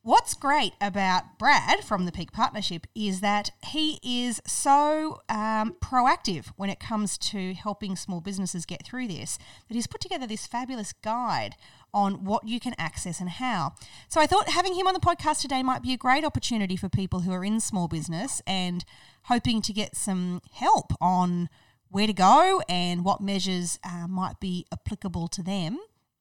What's 0.09 0.33
great 0.33 0.73
about 0.81 1.37
Brad 1.37 1.83
from 1.83 2.05
the 2.05 2.11
Peak 2.11 2.31
Partnership 2.31 2.87
is 2.95 3.19
that 3.19 3.51
he 3.63 3.99
is 4.01 4.41
so 4.47 5.21
um, 5.29 5.75
proactive 5.79 6.47
when 6.55 6.71
it 6.71 6.79
comes 6.79 7.15
to 7.19 7.53
helping 7.53 7.95
small 7.95 8.19
businesses 8.19 8.65
get 8.65 8.83
through 8.83 9.07
this 9.07 9.37
that 9.67 9.75
he's 9.75 9.85
put 9.85 10.01
together 10.01 10.25
this 10.25 10.47
fabulous 10.47 10.93
guide 10.93 11.57
on 11.93 12.25
what 12.25 12.47
you 12.47 12.59
can 12.59 12.73
access 12.79 13.19
and 13.19 13.29
how. 13.29 13.75
So 14.07 14.19
I 14.19 14.25
thought 14.25 14.49
having 14.49 14.73
him 14.73 14.87
on 14.87 14.95
the 14.95 14.99
podcast 14.99 15.41
today 15.41 15.61
might 15.61 15.83
be 15.83 15.93
a 15.93 15.97
great 15.97 16.25
opportunity 16.25 16.75
for 16.75 16.89
people 16.89 17.19
who 17.19 17.31
are 17.31 17.45
in 17.45 17.59
small 17.59 17.87
business 17.87 18.41
and 18.47 18.85
hoping 19.25 19.61
to 19.61 19.71
get 19.71 19.95
some 19.95 20.41
help 20.53 20.91
on 20.99 21.49
where 21.89 22.07
to 22.07 22.13
go 22.13 22.63
and 22.67 23.05
what 23.05 23.21
measures 23.21 23.77
uh, 23.83 24.07
might 24.07 24.39
be 24.39 24.65
applicable 24.73 25.27
to 25.27 25.43
them. 25.43 25.77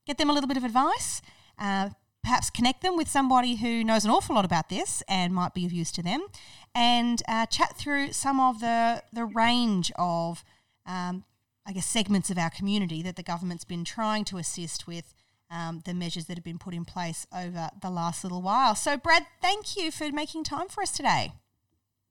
Get 0.06 0.18
them 0.18 0.28
a 0.28 0.34
little 0.34 0.48
bit 0.48 0.58
of 0.58 0.64
advice. 0.64 1.22
Uh, 1.58 1.88
perhaps 2.22 2.50
connect 2.50 2.82
them 2.82 2.96
with 2.96 3.08
somebody 3.08 3.56
who 3.56 3.82
knows 3.84 4.04
an 4.04 4.10
awful 4.10 4.34
lot 4.34 4.44
about 4.44 4.68
this 4.68 5.02
and 5.08 5.34
might 5.34 5.54
be 5.54 5.64
of 5.64 5.72
use 5.72 5.90
to 5.92 6.02
them, 6.02 6.26
and 6.74 7.22
uh, 7.28 7.46
chat 7.46 7.76
through 7.76 8.12
some 8.12 8.40
of 8.40 8.60
the 8.60 9.02
the 9.12 9.24
range 9.24 9.90
of, 9.96 10.44
um, 10.86 11.24
I 11.66 11.72
guess, 11.72 11.86
segments 11.86 12.30
of 12.30 12.38
our 12.38 12.50
community 12.50 13.02
that 13.02 13.16
the 13.16 13.22
government's 13.22 13.64
been 13.64 13.84
trying 13.84 14.24
to 14.26 14.38
assist 14.38 14.86
with. 14.86 15.14
Um, 15.50 15.80
the 15.86 15.94
measures 15.94 16.26
that 16.26 16.36
have 16.36 16.44
been 16.44 16.58
put 16.58 16.74
in 16.74 16.84
place 16.84 17.26
over 17.34 17.70
the 17.80 17.88
last 17.88 18.22
little 18.22 18.42
while. 18.42 18.74
So, 18.74 18.98
Brad, 18.98 19.24
thank 19.40 19.78
you 19.78 19.90
for 19.90 20.12
making 20.12 20.44
time 20.44 20.68
for 20.68 20.82
us 20.82 20.92
today. 20.92 21.32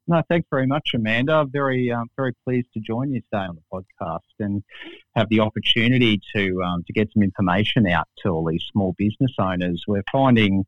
No, 0.09 0.21
thanks 0.29 0.47
very 0.49 0.67
much, 0.67 0.91
Amanda. 0.93 1.45
Very, 1.51 1.91
um, 1.91 2.07
very 2.15 2.33
pleased 2.45 2.69
to 2.73 2.79
join 2.79 3.11
you 3.11 3.19
today 3.21 3.43
on 3.43 3.55
the 3.57 3.61
podcast 3.73 4.19
and 4.39 4.63
have 5.15 5.27
the 5.27 5.41
opportunity 5.41 6.21
to 6.33 6.61
um, 6.63 6.83
to 6.87 6.93
get 6.93 7.11
some 7.13 7.23
information 7.23 7.85
out 7.87 8.07
to 8.19 8.29
all 8.29 8.45
these 8.45 8.63
small 8.71 8.95
business 8.97 9.33
owners. 9.37 9.83
We're 9.85 10.05
finding 10.09 10.65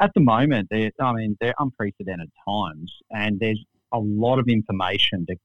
at 0.00 0.12
the 0.14 0.20
moment, 0.20 0.68
I 0.72 1.12
mean, 1.12 1.36
they're 1.38 1.54
unprecedented 1.58 2.30
times, 2.48 2.92
and 3.10 3.38
there's 3.38 3.62
a 3.92 3.98
lot 3.98 4.38
of 4.38 4.48
information 4.48 5.26
to 5.26 5.36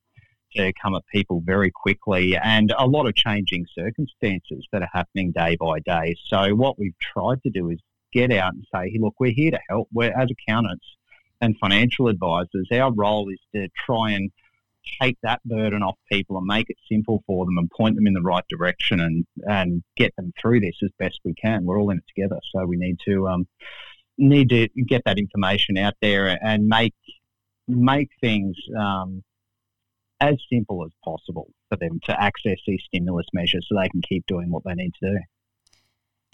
to 0.55 0.71
come 0.81 0.95
at 0.95 1.01
people 1.11 1.41
very 1.43 1.71
quickly, 1.71 2.37
and 2.37 2.73
a 2.77 2.85
lot 2.85 3.07
of 3.07 3.15
changing 3.15 3.65
circumstances 3.77 4.65
that 4.71 4.83
are 4.83 4.89
happening 4.93 5.33
day 5.33 5.57
by 5.59 5.79
day. 5.79 6.15
So, 6.27 6.55
what 6.55 6.79
we've 6.79 6.97
tried 7.01 7.41
to 7.43 7.49
do 7.49 7.71
is 7.71 7.79
get 8.13 8.31
out 8.31 8.53
and 8.53 8.63
say, 8.73 8.89
hey, 8.91 8.99
look, 8.99 9.15
we're 9.19 9.33
here 9.33 9.51
to 9.51 9.59
help. 9.67 9.89
We're 9.91 10.17
as 10.17 10.29
accountants 10.29 10.85
and 11.43 11.57
financial 11.59 12.07
advisors, 12.07 12.67
our 12.71 12.91
role 12.93 13.29
is 13.29 13.39
to 13.53 13.67
try 13.85 14.11
and 14.11 14.31
take 15.01 15.17
that 15.23 15.43
burden 15.43 15.83
off 15.83 15.97
people 16.11 16.37
and 16.37 16.45
make 16.45 16.69
it 16.69 16.77
simple 16.89 17.23
for 17.27 17.45
them 17.45 17.57
and 17.57 17.69
point 17.71 17.95
them 17.95 18.07
in 18.07 18.13
the 18.13 18.21
right 18.21 18.45
direction 18.49 18.99
and, 18.99 19.25
and 19.43 19.83
get 19.95 20.15
them 20.15 20.33
through 20.41 20.61
this 20.61 20.75
as 20.83 20.89
best 20.97 21.19
we 21.23 21.33
can. 21.33 21.65
We're 21.65 21.79
all 21.79 21.89
in 21.89 21.97
it 21.97 22.03
together, 22.07 22.39
so 22.53 22.65
we 22.65 22.77
need 22.77 22.97
to 23.05 23.27
um, 23.27 23.47
need 24.17 24.49
to 24.49 24.67
get 24.87 25.03
that 25.05 25.17
information 25.17 25.77
out 25.77 25.95
there 26.01 26.39
and 26.43 26.67
make 26.67 26.93
make 27.67 28.09
things 28.21 28.55
um, 28.77 29.23
as 30.19 30.35
simple 30.51 30.85
as 30.85 30.91
possible 31.03 31.47
for 31.69 31.77
them 31.77 31.99
to 32.05 32.21
access 32.21 32.57
these 32.65 32.81
stimulus 32.85 33.27
measures 33.33 33.65
so 33.67 33.77
they 33.77 33.89
can 33.89 34.01
keep 34.01 34.25
doing 34.27 34.49
what 34.49 34.63
they 34.65 34.73
need 34.73 34.93
to 35.01 35.11
do. 35.11 35.19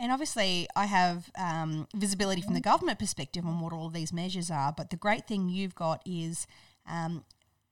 And 0.01 0.11
obviously, 0.11 0.67
I 0.75 0.85
have 0.85 1.29
um, 1.37 1.87
visibility 1.93 2.41
from 2.41 2.53
the 2.53 2.61
government 2.61 2.99
perspective 2.99 3.45
on 3.45 3.59
what 3.59 3.73
all 3.73 3.87
of 3.87 3.93
these 3.93 4.13
measures 4.13 4.49
are. 4.49 4.73
But 4.75 4.89
the 4.91 4.95
great 4.95 5.27
thing 5.27 5.49
you've 5.49 5.75
got 5.75 6.01
is 6.05 6.47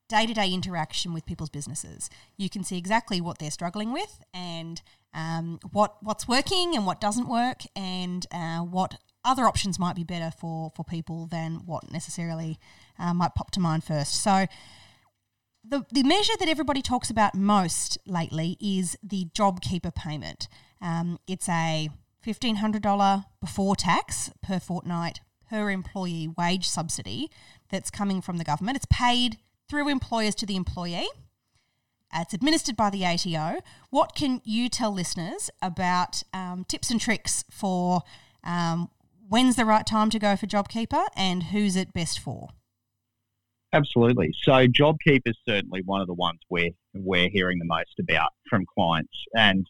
day 0.10 0.26
to 0.26 0.34
day 0.34 0.54
interaction 0.54 1.14
with 1.14 1.26
people's 1.26 1.50
businesses. 1.50 2.10
You 2.38 2.50
can 2.50 2.64
see 2.64 2.78
exactly 2.78 3.22
what 3.22 3.40
they're 3.40 3.52
struggling 3.52 3.92
with 3.92 4.22
and 4.34 4.82
um, 5.14 5.60
what 5.72 5.98
what's 6.02 6.28
working 6.28 6.76
and 6.76 6.86
what 6.86 7.02
doesn't 7.02 7.28
work, 7.28 7.62
and 7.76 8.26
uh, 8.32 8.60
what 8.60 8.96
other 9.26 9.44
options 9.44 9.80
might 9.80 9.96
be 9.96 10.04
better 10.04 10.32
for 10.32 10.72
for 10.76 10.84
people 10.84 11.28
than 11.28 11.66
what 11.66 11.92
necessarily 11.92 12.60
uh, 13.00 13.14
might 13.14 13.36
pop 13.36 13.52
to 13.52 13.60
mind 13.60 13.84
first. 13.84 14.22
So. 14.22 14.48
The, 15.70 15.86
the 15.92 16.04
measure 16.04 16.32
that 16.40 16.48
everybody 16.48 16.82
talks 16.82 17.10
about 17.10 17.36
most 17.36 17.98
lately 18.06 18.56
is 18.62 18.98
the 19.04 19.26
JobKeeper 19.38 19.94
payment. 19.94 20.48
Um, 20.82 21.20
it's 21.28 21.50
a 21.50 21.90
$1,500 22.34 23.26
before 23.40 23.76
tax 23.76 24.32
per 24.42 24.60
fortnight 24.60 25.20
per 25.50 25.70
employee 25.70 26.28
wage 26.38 26.68
subsidy 26.68 27.30
that's 27.70 27.90
coming 27.90 28.22
from 28.22 28.38
the 28.38 28.44
government. 28.44 28.76
It's 28.76 28.88
paid 28.90 29.38
through 29.70 29.90
employers 29.90 30.36
to 30.36 30.46
the 30.46 30.56
employee. 30.56 31.08
It's 32.14 32.34
administered 32.34 32.76
by 32.76 32.90
the 32.90 33.06
ATO. 33.06 33.60
What 33.90 34.16
can 34.16 34.42
you 34.44 34.70
tell 34.70 34.94
listeners 34.94 35.50
about 35.62 36.24
um, 36.34 36.66
tips 36.68 36.90
and 36.90 37.00
tricks 37.00 37.44
for 37.52 38.02
um, 38.44 38.90
when's 39.28 39.56
the 39.56 39.66
right 39.66 39.86
time 39.86 40.10
to 40.12 40.20
go 40.20 40.36
for 40.36 40.48
JobKeeper 40.48 41.06
and 41.16 41.44
who's 41.44 41.76
it 41.76 41.94
best 41.94 42.20
for? 42.20 42.50
Absolutely. 43.74 44.34
So 44.44 44.68
JobKeeper 44.68 45.28
is 45.28 45.38
certainly 45.48 45.82
one 45.84 46.00
of 46.00 46.08
the 46.08 46.14
ones 46.14 46.40
we're, 46.50 46.72
we're 46.94 47.30
hearing 47.30 47.60
the 47.60 47.66
most 47.66 48.00
about 48.00 48.32
from 48.50 48.66
clients. 48.74 49.14
And 49.36 49.68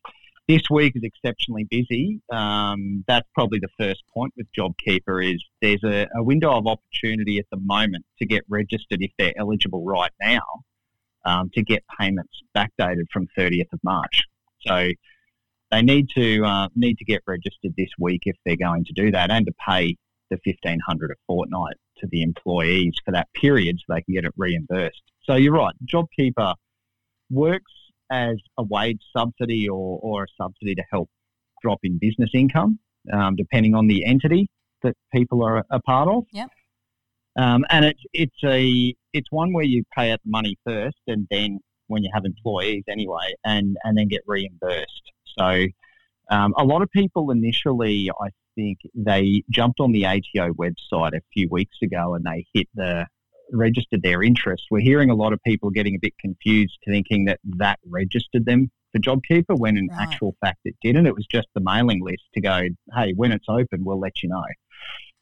this 0.47 0.61
week 0.69 0.93
is 0.95 1.03
exceptionally 1.03 1.65
busy. 1.65 2.21
Um, 2.31 3.03
that's 3.07 3.27
probably 3.33 3.59
the 3.59 3.69
first 3.77 4.03
point 4.13 4.33
with 4.37 4.47
JobKeeper 4.57 5.33
is 5.33 5.43
there's 5.61 5.83
a, 5.83 6.07
a, 6.15 6.23
window 6.23 6.57
of 6.57 6.67
opportunity 6.67 7.37
at 7.37 7.45
the 7.51 7.57
moment 7.57 8.05
to 8.19 8.25
get 8.25 8.43
registered 8.47 9.01
if 9.01 9.11
they're 9.17 9.33
eligible 9.37 9.83
right 9.83 10.11
now 10.21 10.41
um, 11.25 11.49
to 11.53 11.61
get 11.61 11.83
payments 11.99 12.41
backdated 12.55 13.05
from 13.11 13.27
30th 13.37 13.71
of 13.73 13.79
March. 13.83 14.23
So 14.61 14.89
they 15.71 15.81
need 15.81 16.07
to 16.15 16.43
uh, 16.45 16.69
need 16.75 16.97
to 16.99 17.05
get 17.05 17.23
registered 17.27 17.73
this 17.77 17.89
week 17.99 18.21
if 18.25 18.37
they're 18.45 18.55
going 18.55 18.85
to 18.85 18.93
do 18.93 19.11
that, 19.11 19.29
and 19.29 19.45
to 19.45 19.53
pay 19.67 19.97
the 20.29 20.39
1500 20.45 21.11
a 21.11 21.15
fortnight 21.25 21.75
to 21.97 22.07
the 22.07 22.21
employees 22.21 22.93
for 23.03 23.11
that 23.11 23.27
period 23.33 23.77
so 23.79 23.93
they 23.93 24.01
can 24.01 24.13
get 24.13 24.25
it 24.25 24.33
reimbursed. 24.37 25.01
So 25.23 25.35
you're 25.35 25.53
right, 25.53 25.75
JobKeeper 25.85 26.55
works 27.29 27.71
as 28.11 28.37
a 28.57 28.63
wage 28.63 29.01
subsidy 29.15 29.67
or, 29.67 29.99
or 30.01 30.23
a 30.23 30.27
subsidy 30.41 30.75
to 30.75 30.83
help 30.91 31.09
drop 31.61 31.79
in 31.83 31.97
business 31.97 32.29
income, 32.33 32.79
um, 33.11 33.35
depending 33.35 33.75
on 33.75 33.87
the 33.87 34.05
entity 34.05 34.47
that 34.83 34.95
people 35.13 35.43
are 35.43 35.63
a 35.69 35.79
part 35.81 36.07
of. 36.09 36.23
Yep. 36.31 36.49
Um, 37.37 37.65
and 37.69 37.85
it's 37.85 38.01
it's 38.13 38.43
a 38.43 38.95
it's 39.13 39.27
one 39.31 39.53
where 39.53 39.63
you 39.63 39.83
pay 39.95 40.11
out 40.11 40.19
the 40.25 40.31
money 40.31 40.57
first, 40.65 40.97
and 41.07 41.27
then 41.29 41.59
when 41.87 42.03
you 42.03 42.09
have 42.13 42.25
employees 42.25 42.83
anyway, 42.89 43.33
and 43.45 43.77
and 43.83 43.97
then 43.97 44.07
get 44.07 44.21
reimbursed. 44.25 45.11
So 45.37 45.67
um, 46.31 46.53
a 46.57 46.63
lot 46.63 46.81
of 46.81 46.89
people 46.91 47.31
initially, 47.31 48.09
I 48.19 48.29
think, 48.55 48.79
they 48.95 49.43
jumped 49.51 49.79
on 49.79 49.91
the 49.91 50.05
ATO 50.05 50.53
website 50.53 51.15
a 51.15 51.21
few 51.31 51.47
weeks 51.49 51.77
ago, 51.83 52.15
and 52.15 52.25
they 52.25 52.45
hit 52.53 52.67
the 52.73 53.05
registered 53.51 54.01
their 54.01 54.23
interest. 54.23 54.63
We're 54.71 54.81
hearing 54.81 55.09
a 55.09 55.15
lot 55.15 55.33
of 55.33 55.41
people 55.43 55.69
getting 55.69 55.95
a 55.95 55.99
bit 55.99 56.13
confused, 56.19 56.77
thinking 56.85 57.25
that 57.25 57.39
that 57.57 57.79
registered 57.85 58.45
them 58.45 58.71
for 58.91 58.99
JobKeeper 58.99 59.57
when 59.57 59.77
in 59.77 59.87
right. 59.87 60.01
actual 60.01 60.35
fact 60.41 60.59
it 60.65 60.75
didn't. 60.81 61.07
It 61.07 61.15
was 61.15 61.25
just 61.31 61.47
the 61.53 61.61
mailing 61.61 62.03
list 62.03 62.23
to 62.33 62.41
go, 62.41 62.61
hey, 62.95 63.13
when 63.15 63.31
it's 63.31 63.47
open, 63.49 63.83
we'll 63.83 63.99
let 63.99 64.23
you 64.23 64.29
know. 64.29 64.43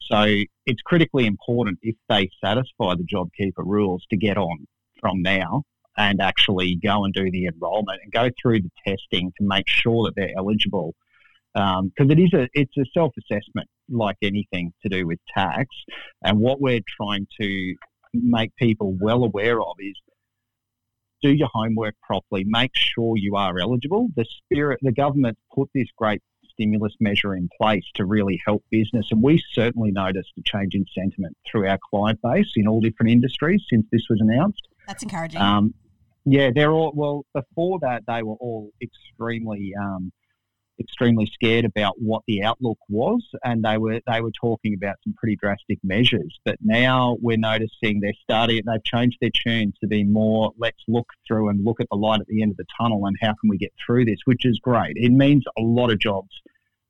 So 0.02 0.44
it's 0.66 0.82
critically 0.84 1.26
important 1.26 1.80
if 1.82 1.96
they 2.10 2.30
satisfy 2.44 2.94
the 2.96 3.08
JobKeeper 3.12 3.66
rules 3.66 4.06
to 4.12 4.18
get 4.18 4.38
on 4.38 4.68
from 5.00 5.22
now 5.22 5.64
and 5.98 6.22
actually 6.22 6.76
go 6.76 7.06
and 7.06 7.14
do 7.14 7.32
the 7.32 7.46
enrolment 7.48 8.02
and 8.04 8.12
go 8.12 8.30
through 8.42 8.62
the 8.62 8.72
testing 8.86 9.32
to 9.38 9.44
make 9.44 9.68
sure 9.68 10.06
that 10.06 10.16
they're 10.16 10.38
eligible 10.38 10.94
because 11.56 11.80
um, 11.80 12.12
it 12.12 12.20
is 12.20 12.34
a 12.34 12.50
it's 12.54 12.76
a 12.78 12.84
self 12.94 13.14
assessment 13.18 13.70
like 13.90 14.18
anything 14.22 14.74
to 14.84 14.90
do 14.90 15.08
with 15.08 15.20
tax, 15.34 15.68
and 16.22 16.38
what 16.38 16.60
we're 16.60 16.82
trying 16.98 17.26
to 17.40 17.76
make 18.24 18.56
people 18.56 18.96
well 19.00 19.24
aware 19.24 19.62
of 19.62 19.76
is 19.80 19.96
do 21.22 21.32
your 21.32 21.50
homework 21.54 21.96
properly, 22.02 22.44
make 22.46 22.72
sure 22.74 23.18
you 23.18 23.36
are 23.36 23.58
eligible. 23.60 24.08
The 24.16 24.26
spirit, 24.26 24.80
the 24.82 24.92
government 24.92 25.38
put 25.54 25.70
this 25.74 25.88
great 25.98 26.22
stimulus 26.52 26.94
measure 27.00 27.36
in 27.36 27.50
place 27.60 27.84
to 27.96 28.06
really 28.06 28.42
help 28.46 28.64
business, 28.70 29.08
and 29.12 29.22
we 29.22 29.44
certainly 29.52 29.92
noticed 29.92 30.32
a 30.38 30.42
change 30.44 30.76
in 30.76 30.86
sentiment 30.94 31.36
through 31.50 31.68
our 31.68 31.80
client 31.90 32.20
base 32.22 32.52
in 32.56 32.68
all 32.68 32.80
different 32.80 33.12
industries 33.12 33.64
since 33.70 33.86
this 33.92 34.04
was 34.10 34.20
announced. 34.22 34.68
That's 34.88 35.04
encouraging. 35.04 35.42
Um, 35.42 35.74
yeah, 36.26 36.52
they're 36.54 36.72
all 36.72 36.92
well. 36.96 37.26
Before 37.34 37.80
that, 37.82 38.04
they 38.08 38.24
were 38.24 38.36
all 38.36 38.72
extremely 38.82 39.74
um, 39.80 40.12
extremely 40.80 41.26
scared 41.34 41.66
about 41.66 41.96
what 41.98 42.24
the 42.28 42.44
outlook 42.44 42.78
was, 42.90 43.24
and 43.44 43.64
they 43.64 43.78
were 43.78 44.02
they 44.08 44.22
were 44.22 44.32
talking 44.32 44.74
about 44.74 44.96
some 45.04 45.14
pretty 45.14 45.36
drastic 45.36 45.80
measures. 45.84 46.40
But 46.44 46.58
now 46.62 47.18
we're 47.22 47.38
noticing 47.38 48.00
they're 48.00 48.14
starting. 48.22 48.62
They've 48.66 48.84
changed 48.84 49.18
their 49.22 49.32
tune 49.32 49.74
to 49.82 49.88
be 49.88 50.04
more. 50.04 50.52
Let's 50.58 50.82
look 50.88 51.08
through 51.28 51.50
and 51.50 51.64
look 51.64 51.80
at 51.80 51.88
the 51.90 51.98
light 51.98 52.22
at 52.22 52.28
the 52.28 52.42
end 52.42 52.52
of 52.52 52.58
the 52.58 52.66
tunnel, 52.80 53.06
and 53.06 53.16
how 53.22 53.34
can 53.40 53.50
we 53.50 53.58
get 53.58 53.74
through 53.86 54.06
this? 54.06 54.20
Which 54.26 54.46
is 54.46 54.60
great. 54.60 54.94
It 54.96 55.12
means 55.12 55.44
a 55.58 55.62
lot 55.62 55.92
of 55.92 56.00
jobs 56.00 56.32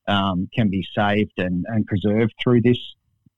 um, 0.08 0.50
can 0.54 0.70
be 0.70 0.86
saved 0.96 1.34
and, 1.38 1.66
and 1.68 1.86
preserved 1.86 2.34
through 2.42 2.62
this 2.62 2.80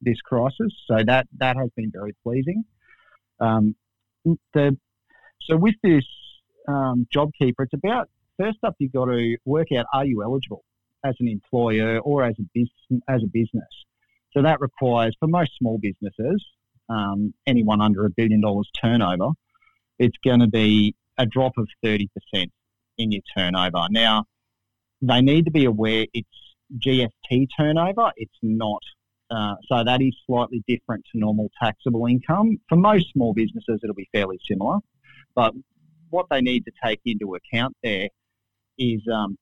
this 0.00 0.20
crisis. 0.20 0.72
So 0.86 1.02
that 1.04 1.26
that 1.38 1.56
has 1.56 1.70
been 1.76 1.90
very 1.92 2.14
pleasing. 2.22 2.64
Um, 3.40 3.74
the 4.54 4.76
so 5.42 5.56
with 5.56 5.76
this 5.82 6.04
um, 6.68 7.06
JobKeeper, 7.14 7.60
it's 7.60 7.74
about 7.74 8.08
first 8.38 8.58
up, 8.62 8.74
you've 8.78 8.92
got 8.92 9.06
to 9.06 9.36
work 9.44 9.68
out 9.76 9.86
are 9.92 10.04
you 10.04 10.22
eligible 10.22 10.64
as 11.04 11.14
an 11.20 11.28
employer 11.28 11.98
or 12.00 12.24
as 12.24 12.34
a 12.38 12.44
business, 12.54 13.02
as 13.08 13.22
a 13.22 13.26
business. 13.26 13.68
So 14.32 14.42
that 14.42 14.60
requires, 14.60 15.16
for 15.18 15.26
most 15.26 15.52
small 15.58 15.78
businesses, 15.78 16.44
um, 16.88 17.34
anyone 17.46 17.80
under 17.80 18.04
a 18.04 18.10
billion 18.10 18.40
dollars 18.40 18.68
turnover, 18.80 19.30
it's 19.98 20.16
going 20.24 20.40
to 20.40 20.46
be 20.46 20.94
a 21.18 21.26
drop 21.26 21.52
of 21.58 21.68
30% 21.84 22.08
in 22.98 23.12
your 23.12 23.22
turnover. 23.36 23.86
Now, 23.90 24.24
they 25.00 25.20
need 25.20 25.44
to 25.44 25.50
be 25.50 25.64
aware 25.64 26.06
it's 26.12 26.28
GST 26.84 27.48
turnover, 27.56 28.12
it's 28.16 28.38
not. 28.42 28.82
Uh, 29.30 29.54
so 29.70 29.84
that 29.84 30.00
is 30.00 30.14
slightly 30.26 30.62
different 30.66 31.04
to 31.12 31.18
normal 31.18 31.50
taxable 31.62 32.06
income. 32.06 32.58
For 32.68 32.76
most 32.76 33.12
small 33.12 33.34
businesses, 33.34 33.80
it'll 33.82 33.94
be 33.94 34.08
fairly 34.12 34.38
similar. 34.48 34.78
But 35.34 35.54
what 36.10 36.26
they 36.30 36.40
need 36.40 36.64
to 36.64 36.72
take 36.82 37.00
into 37.04 37.34
account 37.34 37.76
there 37.82 38.08
is 38.78 39.00
um, 39.12 39.36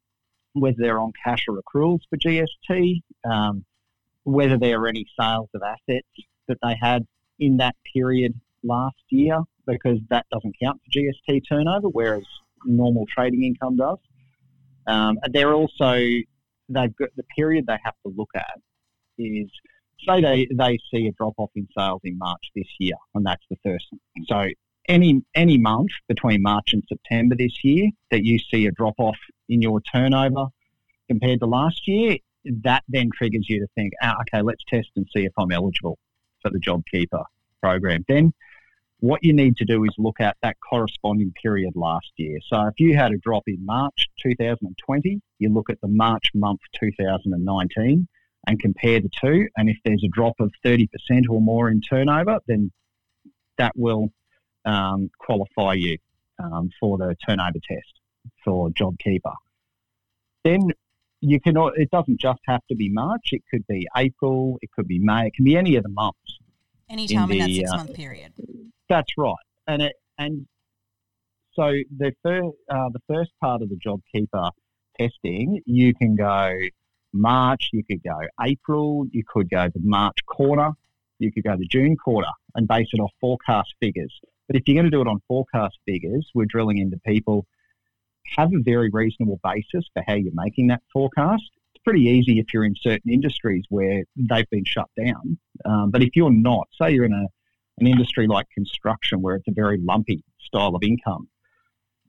whether 0.54 0.76
they're 0.78 1.00
on 1.00 1.12
cash 1.22 1.44
or 1.48 1.60
accruals 1.60 2.00
for 2.08 2.16
GST, 2.16 3.02
um, 3.24 3.64
whether 4.24 4.58
there 4.58 4.80
are 4.80 4.88
any 4.88 5.06
sales 5.18 5.48
of 5.54 5.62
assets 5.62 6.08
that 6.48 6.58
they 6.62 6.76
had 6.80 7.06
in 7.38 7.58
that 7.58 7.76
period 7.92 8.34
last 8.62 8.96
year, 9.10 9.40
because 9.66 9.98
that 10.10 10.26
doesn't 10.32 10.54
count 10.62 10.80
for 10.84 10.98
GST 10.98 11.42
turnover, 11.48 11.88
whereas 11.88 12.24
normal 12.64 13.06
trading 13.06 13.44
income 13.44 13.76
does. 13.76 13.98
Um, 14.86 15.18
they're 15.32 15.54
also 15.54 15.94
they've 16.68 16.96
got 16.96 17.10
the 17.16 17.22
period 17.36 17.66
they 17.66 17.78
have 17.84 17.94
to 18.04 18.12
look 18.16 18.30
at 18.34 18.60
is 19.18 19.48
say 20.06 20.20
they, 20.20 20.48
they 20.52 20.78
see 20.92 21.06
a 21.06 21.12
drop 21.12 21.34
off 21.38 21.50
in 21.54 21.66
sales 21.76 22.00
in 22.04 22.18
March 22.18 22.50
this 22.54 22.66
year, 22.78 22.96
and 23.14 23.24
that's 23.24 23.42
the 23.50 23.56
first. 23.64 23.86
So 24.28 24.46
any 24.88 25.22
any 25.34 25.58
month 25.58 25.90
between 26.08 26.42
March 26.42 26.72
and 26.72 26.82
September 26.88 27.34
this 27.34 27.64
year 27.64 27.90
that 28.10 28.24
you 28.24 28.38
see 28.38 28.66
a 28.66 28.72
drop 28.72 28.94
off 28.98 29.16
in 29.48 29.62
your 29.62 29.80
turnover 29.80 30.46
compared 31.08 31.40
to 31.40 31.46
last 31.46 31.86
year, 31.86 32.18
that 32.64 32.84
then 32.88 33.10
triggers 33.14 33.48
you 33.48 33.60
to 33.60 33.66
think, 33.74 33.92
ah, 34.02 34.16
okay, 34.22 34.42
let's 34.42 34.64
test 34.68 34.88
and 34.96 35.06
see 35.14 35.24
if 35.24 35.32
I'm 35.38 35.52
eligible 35.52 35.98
for 36.42 36.50
the 36.50 36.58
JobKeeper 36.58 37.24
program. 37.62 38.04
Then 38.08 38.32
what 39.00 39.22
you 39.22 39.32
need 39.32 39.56
to 39.58 39.64
do 39.64 39.84
is 39.84 39.90
look 39.98 40.20
at 40.20 40.36
that 40.42 40.56
corresponding 40.68 41.32
period 41.42 41.74
last 41.76 42.10
year. 42.16 42.38
So 42.48 42.66
if 42.66 42.74
you 42.78 42.96
had 42.96 43.12
a 43.12 43.18
drop 43.18 43.42
in 43.46 43.64
March 43.64 44.06
2020, 44.22 45.20
you 45.38 45.48
look 45.52 45.68
at 45.68 45.80
the 45.80 45.88
March 45.88 46.30
month 46.34 46.60
2019 46.80 48.08
and 48.46 48.60
compare 48.60 49.00
the 49.00 49.10
two. 49.20 49.48
And 49.56 49.68
if 49.68 49.76
there's 49.84 50.04
a 50.04 50.08
drop 50.08 50.34
of 50.40 50.52
30% 50.64 50.88
or 51.28 51.40
more 51.40 51.68
in 51.68 51.80
turnover, 51.80 52.38
then 52.46 52.72
that 53.58 53.72
will 53.76 54.10
um, 54.66 55.10
qualify 55.18 55.74
you 55.74 55.96
um, 56.42 56.70
for 56.78 56.98
the 56.98 57.16
turnover 57.26 57.58
test 57.68 58.00
for 58.44 58.68
JobKeeper. 58.70 59.34
Then 60.44 60.72
you 61.20 61.40
can. 61.40 61.56
It 61.76 61.90
doesn't 61.90 62.20
just 62.20 62.40
have 62.46 62.60
to 62.68 62.76
be 62.76 62.88
March. 62.88 63.28
It 63.32 63.42
could 63.50 63.66
be 63.66 63.86
April. 63.96 64.58
It 64.62 64.70
could 64.72 64.86
be 64.86 64.98
May. 64.98 65.26
It 65.28 65.34
can 65.34 65.44
be 65.44 65.56
any 65.56 65.76
of 65.76 65.82
the 65.82 65.88
months. 65.88 66.38
Any 66.88 67.08
time 67.08 67.30
in, 67.30 67.40
in 67.40 67.46
that 67.46 67.54
six 67.54 67.70
month 67.70 67.90
uh, 67.90 67.94
period. 67.94 68.32
That's 68.88 69.12
right, 69.16 69.34
and 69.66 69.82
it, 69.82 69.94
and 70.18 70.46
so 71.54 71.72
the 71.96 72.12
first 72.22 72.56
uh, 72.70 72.90
the 72.92 73.00
first 73.08 73.30
part 73.40 73.62
of 73.62 73.70
the 73.70 73.76
JobKeeper 73.76 74.50
testing, 74.98 75.60
you 75.66 75.94
can 75.94 76.14
go 76.16 76.54
March, 77.12 77.70
you 77.72 77.82
could 77.82 78.02
go 78.02 78.20
April, 78.40 79.06
you 79.10 79.24
could 79.26 79.50
go 79.50 79.68
the 79.68 79.80
March 79.82 80.18
quarter, 80.26 80.70
you 81.18 81.32
could 81.32 81.44
go 81.44 81.56
the 81.56 81.66
June 81.66 81.96
quarter, 81.96 82.28
and 82.54 82.68
base 82.68 82.88
it 82.92 83.00
off 83.00 83.12
forecast 83.20 83.74
figures. 83.80 84.14
But 84.46 84.56
if 84.56 84.62
you're 84.66 84.74
going 84.74 84.90
to 84.90 84.90
do 84.90 85.00
it 85.00 85.08
on 85.08 85.20
forecast 85.26 85.78
figures, 85.86 86.30
we're 86.34 86.46
drilling 86.46 86.78
into 86.78 86.98
people, 87.06 87.46
have 88.36 88.52
a 88.52 88.62
very 88.62 88.90
reasonable 88.92 89.40
basis 89.42 89.88
for 89.92 90.02
how 90.06 90.14
you're 90.14 90.32
making 90.34 90.68
that 90.68 90.82
forecast. 90.92 91.50
It's 91.74 91.82
pretty 91.82 92.02
easy 92.04 92.38
if 92.38 92.46
you're 92.52 92.64
in 92.64 92.74
certain 92.80 93.12
industries 93.12 93.64
where 93.68 94.04
they've 94.16 94.50
been 94.50 94.64
shut 94.64 94.88
down. 94.96 95.38
Um, 95.64 95.90
but 95.90 96.02
if 96.02 96.10
you're 96.14 96.32
not, 96.32 96.68
say 96.80 96.92
you're 96.92 97.04
in 97.04 97.12
a, 97.12 97.26
an 97.78 97.86
industry 97.86 98.26
like 98.26 98.46
construction 98.54 99.20
where 99.20 99.36
it's 99.36 99.48
a 99.48 99.52
very 99.52 99.78
lumpy 99.78 100.22
style 100.40 100.74
of 100.74 100.82
income, 100.82 101.28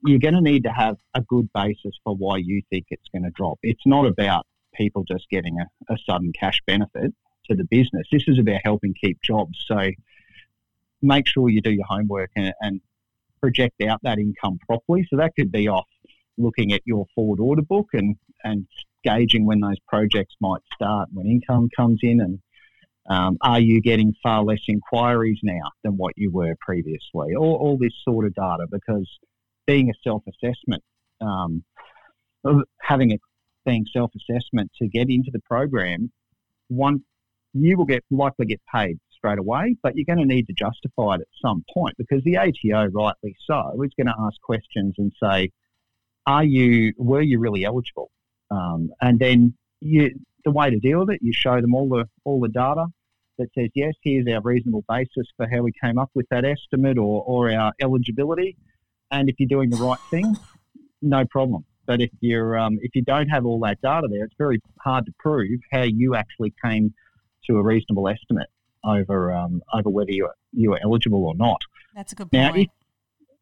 you're 0.04 0.18
going 0.18 0.34
to 0.34 0.40
need 0.40 0.62
to 0.64 0.70
have 0.70 0.96
a 1.14 1.20
good 1.22 1.48
basis 1.52 1.98
for 2.04 2.14
why 2.14 2.36
you 2.36 2.62
think 2.70 2.86
it's 2.90 3.08
going 3.12 3.24
to 3.24 3.30
drop. 3.30 3.58
It's 3.62 3.84
not 3.84 4.06
about 4.06 4.46
people 4.74 5.04
just 5.04 5.28
getting 5.28 5.58
a, 5.58 5.92
a 5.92 5.96
sudden 6.08 6.32
cash 6.38 6.60
benefit 6.66 7.12
to 7.48 7.56
the 7.56 7.64
business. 7.64 8.06
This 8.12 8.24
is 8.28 8.38
about 8.38 8.60
helping 8.64 8.94
keep 8.94 9.20
jobs. 9.22 9.64
So 9.66 9.90
make 11.02 11.26
sure 11.26 11.48
you 11.48 11.60
do 11.60 11.70
your 11.70 11.86
homework 11.88 12.30
and, 12.36 12.52
and 12.60 12.80
project 13.40 13.82
out 13.82 14.00
that 14.02 14.18
income 14.18 14.58
properly. 14.66 15.06
So 15.08 15.16
that 15.16 15.32
could 15.36 15.52
be 15.52 15.68
off 15.68 15.86
looking 16.36 16.72
at 16.72 16.82
your 16.84 17.06
forward 17.14 17.40
order 17.40 17.62
book 17.62 17.88
and, 17.92 18.16
and 18.44 18.66
gauging 19.04 19.46
when 19.46 19.60
those 19.60 19.78
projects 19.86 20.34
might 20.40 20.60
start, 20.74 21.08
when 21.12 21.26
income 21.26 21.68
comes 21.76 22.00
in, 22.02 22.20
and 22.20 22.38
um, 23.08 23.38
are 23.40 23.60
you 23.60 23.80
getting 23.80 24.14
far 24.22 24.44
less 24.44 24.60
inquiries 24.68 25.38
now 25.42 25.70
than 25.82 25.96
what 25.96 26.14
you 26.16 26.30
were 26.30 26.54
previously? 26.60 27.34
All, 27.36 27.54
all 27.54 27.78
this 27.78 27.94
sort 28.04 28.26
of 28.26 28.34
data, 28.34 28.66
because 28.70 29.08
being 29.66 29.90
a 29.90 29.94
self 30.04 30.22
assessment, 30.28 30.82
um, 31.20 31.64
having 32.80 33.10
it 33.10 33.20
being 33.64 33.86
self 33.92 34.10
assessment 34.14 34.70
to 34.80 34.88
get 34.88 35.08
into 35.08 35.30
the 35.32 35.40
program, 35.40 36.10
one 36.68 37.02
you 37.54 37.76
will 37.76 37.86
get 37.86 38.04
likely 38.10 38.46
get 38.46 38.60
paid 38.72 38.98
straight 39.18 39.38
away, 39.38 39.76
but 39.82 39.96
you're 39.96 40.04
going 40.04 40.26
to 40.26 40.34
need 40.34 40.46
to 40.46 40.52
justify 40.52 41.16
it 41.16 41.20
at 41.20 41.26
some 41.42 41.64
point 41.72 41.96
because 41.98 42.22
the 42.24 42.38
ATO, 42.38 42.86
rightly 42.86 43.36
so, 43.46 43.72
is 43.82 43.90
going 43.96 44.06
to 44.06 44.14
ask 44.18 44.40
questions 44.42 44.94
and 44.98 45.12
say, 45.22 45.50
"Are 46.26 46.44
you 46.44 46.94
were 46.96 47.22
you 47.22 47.38
really 47.38 47.64
eligible?" 47.64 48.10
Um, 48.50 48.90
and 49.00 49.18
then 49.18 49.54
you, 49.80 50.10
the 50.44 50.50
way 50.50 50.70
to 50.70 50.78
deal 50.78 51.00
with 51.00 51.10
it, 51.10 51.20
you 51.22 51.32
show 51.32 51.60
them 51.60 51.74
all 51.74 51.88
the 51.88 52.08
all 52.24 52.40
the 52.40 52.48
data 52.48 52.86
that 53.38 53.48
says, 53.56 53.70
"Yes, 53.74 53.94
here's 54.02 54.26
our 54.28 54.40
reasonable 54.40 54.84
basis 54.88 55.26
for 55.36 55.48
how 55.48 55.62
we 55.62 55.72
came 55.82 55.98
up 55.98 56.10
with 56.14 56.26
that 56.30 56.44
estimate 56.44 56.98
or, 56.98 57.22
or 57.24 57.50
our 57.50 57.72
eligibility." 57.80 58.56
And 59.10 59.28
if 59.28 59.36
you're 59.38 59.48
doing 59.48 59.70
the 59.70 59.76
right 59.76 60.00
thing, 60.10 60.36
no 61.02 61.24
problem. 61.26 61.64
But 61.86 62.00
if 62.00 62.10
you're 62.20 62.58
um, 62.58 62.78
if 62.82 62.94
you 62.94 63.02
don't 63.02 63.28
have 63.28 63.46
all 63.46 63.60
that 63.60 63.80
data 63.82 64.08
there, 64.10 64.24
it's 64.24 64.34
very 64.38 64.60
hard 64.80 65.06
to 65.06 65.12
prove 65.18 65.60
how 65.72 65.82
you 65.82 66.14
actually 66.14 66.54
came 66.62 66.94
to 67.48 67.56
a 67.56 67.62
reasonable 67.62 68.08
estimate 68.08 68.48
over 68.88 69.32
um, 69.32 69.62
over 69.72 69.90
whether 69.90 70.10
you 70.10 70.26
are, 70.26 70.34
you 70.52 70.72
are 70.72 70.80
eligible 70.82 71.24
or 71.24 71.34
not. 71.34 71.60
That's 71.94 72.12
a 72.12 72.16
good 72.16 72.30
point. 72.30 72.54
Now, 72.54 72.60
if, 72.60 72.68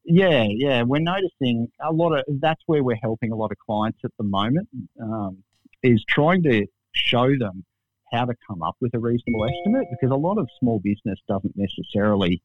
yeah, 0.05 0.47
yeah, 0.49 0.83
we're 0.83 1.01
noticing 1.01 1.69
a 1.81 1.93
lot 1.93 2.13
of 2.13 2.25
that's 2.41 2.63
where 2.67 2.83
we're 2.83 2.99
helping 3.03 3.33
a 3.33 3.37
lot 3.37 3.51
of 3.51 3.59
clients 3.59 3.99
at 4.05 4.13
the 4.19 4.25
moment 4.25 4.69
um, 5.03 5.39
is 5.83 6.05
trying 6.09 6.43
to 6.45 6.67
show 6.95 7.37
them 7.39 7.65
how 8.13 8.25
to 8.25 8.35
come 8.47 8.63
up 8.63 8.77
with 8.81 8.95
a 8.95 8.99
reasonable 8.99 9.45
estimate 9.45 9.87
because 9.91 10.15
a 10.15 10.19
lot 10.19 10.39
of 10.39 10.49
small 10.61 10.79
business 10.79 11.19
doesn't 11.29 11.55
necessarily 11.57 12.41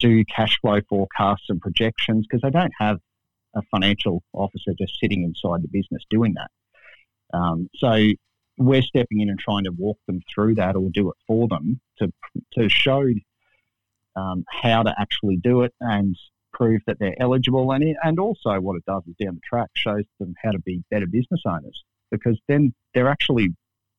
do 0.00 0.24
cash 0.24 0.58
flow 0.60 0.80
forecasts 0.88 1.44
and 1.48 1.60
projections 1.60 2.26
because 2.28 2.42
they 2.42 2.50
don't 2.50 2.72
have 2.78 2.98
a 3.54 3.62
financial 3.70 4.22
officer 4.32 4.72
just 4.76 4.98
sitting 5.00 5.22
inside 5.22 5.62
the 5.62 5.68
business 5.68 6.02
doing 6.10 6.34
that. 6.34 6.50
Um, 7.36 7.68
so 7.76 8.08
we're 8.56 8.82
stepping 8.82 9.20
in 9.20 9.28
and 9.28 9.38
trying 9.38 9.64
to 9.64 9.72
walk 9.72 9.98
them 10.06 10.20
through 10.32 10.54
that 10.54 10.76
or 10.76 10.88
do 10.90 11.10
it 11.10 11.16
for 11.26 11.48
them 11.48 11.80
to 11.98 12.12
to 12.52 12.68
show 12.68 13.04
um, 14.16 14.44
how 14.48 14.82
to 14.82 14.94
actually 14.98 15.36
do 15.36 15.62
it 15.62 15.74
and 15.80 16.16
prove 16.52 16.80
that 16.86 16.98
they're 17.00 17.16
eligible 17.20 17.72
and 17.72 17.96
and 18.04 18.20
also 18.20 18.60
what 18.60 18.76
it 18.76 18.84
does 18.86 19.02
is 19.08 19.14
down 19.18 19.34
the 19.34 19.40
track 19.44 19.68
shows 19.74 20.04
them 20.20 20.34
how 20.42 20.52
to 20.52 20.58
be 20.60 20.82
better 20.90 21.06
business 21.06 21.42
owners 21.46 21.84
because 22.10 22.38
then 22.46 22.72
they're 22.94 23.08
actually 23.08 23.52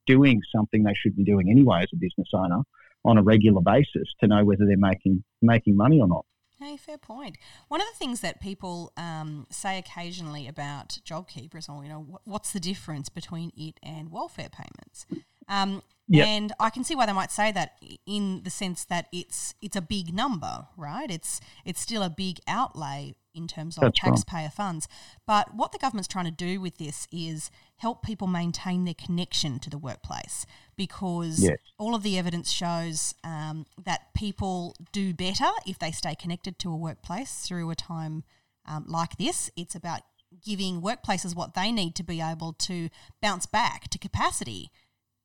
doing 0.06 0.42
something 0.56 0.84
they 0.84 0.94
should 0.94 1.16
be 1.16 1.24
doing 1.24 1.50
anyway 1.50 1.82
as 1.82 1.90
a 1.94 1.98
business 1.98 2.30
owner 2.34 2.62
on 3.04 3.18
a 3.18 3.24
regular 3.24 3.62
basis 3.62 4.14
to 4.20 4.28
know 4.28 4.44
whether 4.44 4.66
they're 4.66 4.78
making 4.78 5.24
making 5.42 5.76
money 5.76 6.00
or 6.00 6.08
not. 6.08 6.26
Hey, 6.60 6.78
fair 6.78 6.98
point. 6.98 7.38
One 7.68 7.82
of 7.82 7.88
the 7.88 7.98
things 7.98 8.22
that 8.22 8.40
people 8.40 8.94
um, 8.96 9.46
say 9.50 9.78
occasionally 9.78 10.48
about 10.48 11.00
JobKeeper 11.06 11.56
is, 11.58 11.68
oh, 11.70 11.82
you 11.82 11.90
know, 11.90 12.20
what's 12.24 12.54
the 12.54 12.62
difference 12.62 13.10
between 13.10 13.52
it 13.58 13.78
and 13.84 14.10
welfare 14.10 14.50
payments? 14.50 15.06
Um, 15.48 15.84
yep. 16.08 16.28
And 16.28 16.54
I 16.60 16.70
can 16.70 16.84
see 16.84 16.96
why 16.96 17.06
they 17.06 17.14
might 17.14 17.32
say 17.32 17.52
that 17.52 17.78
in 18.06 18.42
the 18.44 18.50
sense 18.50 18.86
that 18.86 19.08
it's 19.12 19.56
it's 19.62 19.76
a 19.76 19.82
big 19.82 20.14
number, 20.14 20.68
right? 20.78 21.10
It's 21.10 21.42
it's 21.64 21.82
still 21.82 22.04
a 22.04 22.10
big 22.10 22.40
outlay 22.48 23.16
in 23.36 23.48
terms 23.48 23.78
of 23.78 23.82
That's 23.82 24.00
taxpayer 24.00 24.44
right. 24.44 24.54
funds. 24.54 24.88
But 25.28 25.54
what 25.54 25.72
the 25.72 25.78
government's 25.78 26.08
trying 26.08 26.26
to 26.26 26.32
do 26.32 26.62
with 26.62 26.78
this 26.78 27.08
is 27.12 27.52
help 27.78 28.02
people 28.02 28.28
maintain 28.28 28.86
their 28.86 28.94
connection 28.94 29.60
to 29.60 29.70
the 29.70 29.78
workplace 29.78 30.46
because 30.78 31.44
yes. 31.44 31.58
all 31.78 31.94
of 31.94 32.04
the 32.04 32.18
evidence 32.18 32.52
shows 32.52 33.14
um, 33.24 33.66
that 33.84 34.14
people 34.16 34.76
do 34.92 35.14
better 35.14 35.50
if 35.68 35.78
they 35.78 35.92
stay 35.92 36.16
connected 36.16 36.58
to 36.60 36.72
a 36.72 36.76
workplace 36.78 37.46
through 37.46 37.70
a 37.70 37.76
time 37.76 38.24
um, 38.66 38.86
like 38.88 39.18
this. 39.18 39.52
It's 39.56 39.76
about 39.76 40.02
giving 40.44 40.82
workplaces 40.82 41.36
what 41.36 41.54
they 41.54 41.72
need 41.72 41.96
to 41.96 42.04
be 42.04 42.22
able 42.22 42.54
to 42.54 42.90
bounce 43.22 43.46
back 43.46 43.90
to 43.90 43.98
capacity 43.98 44.72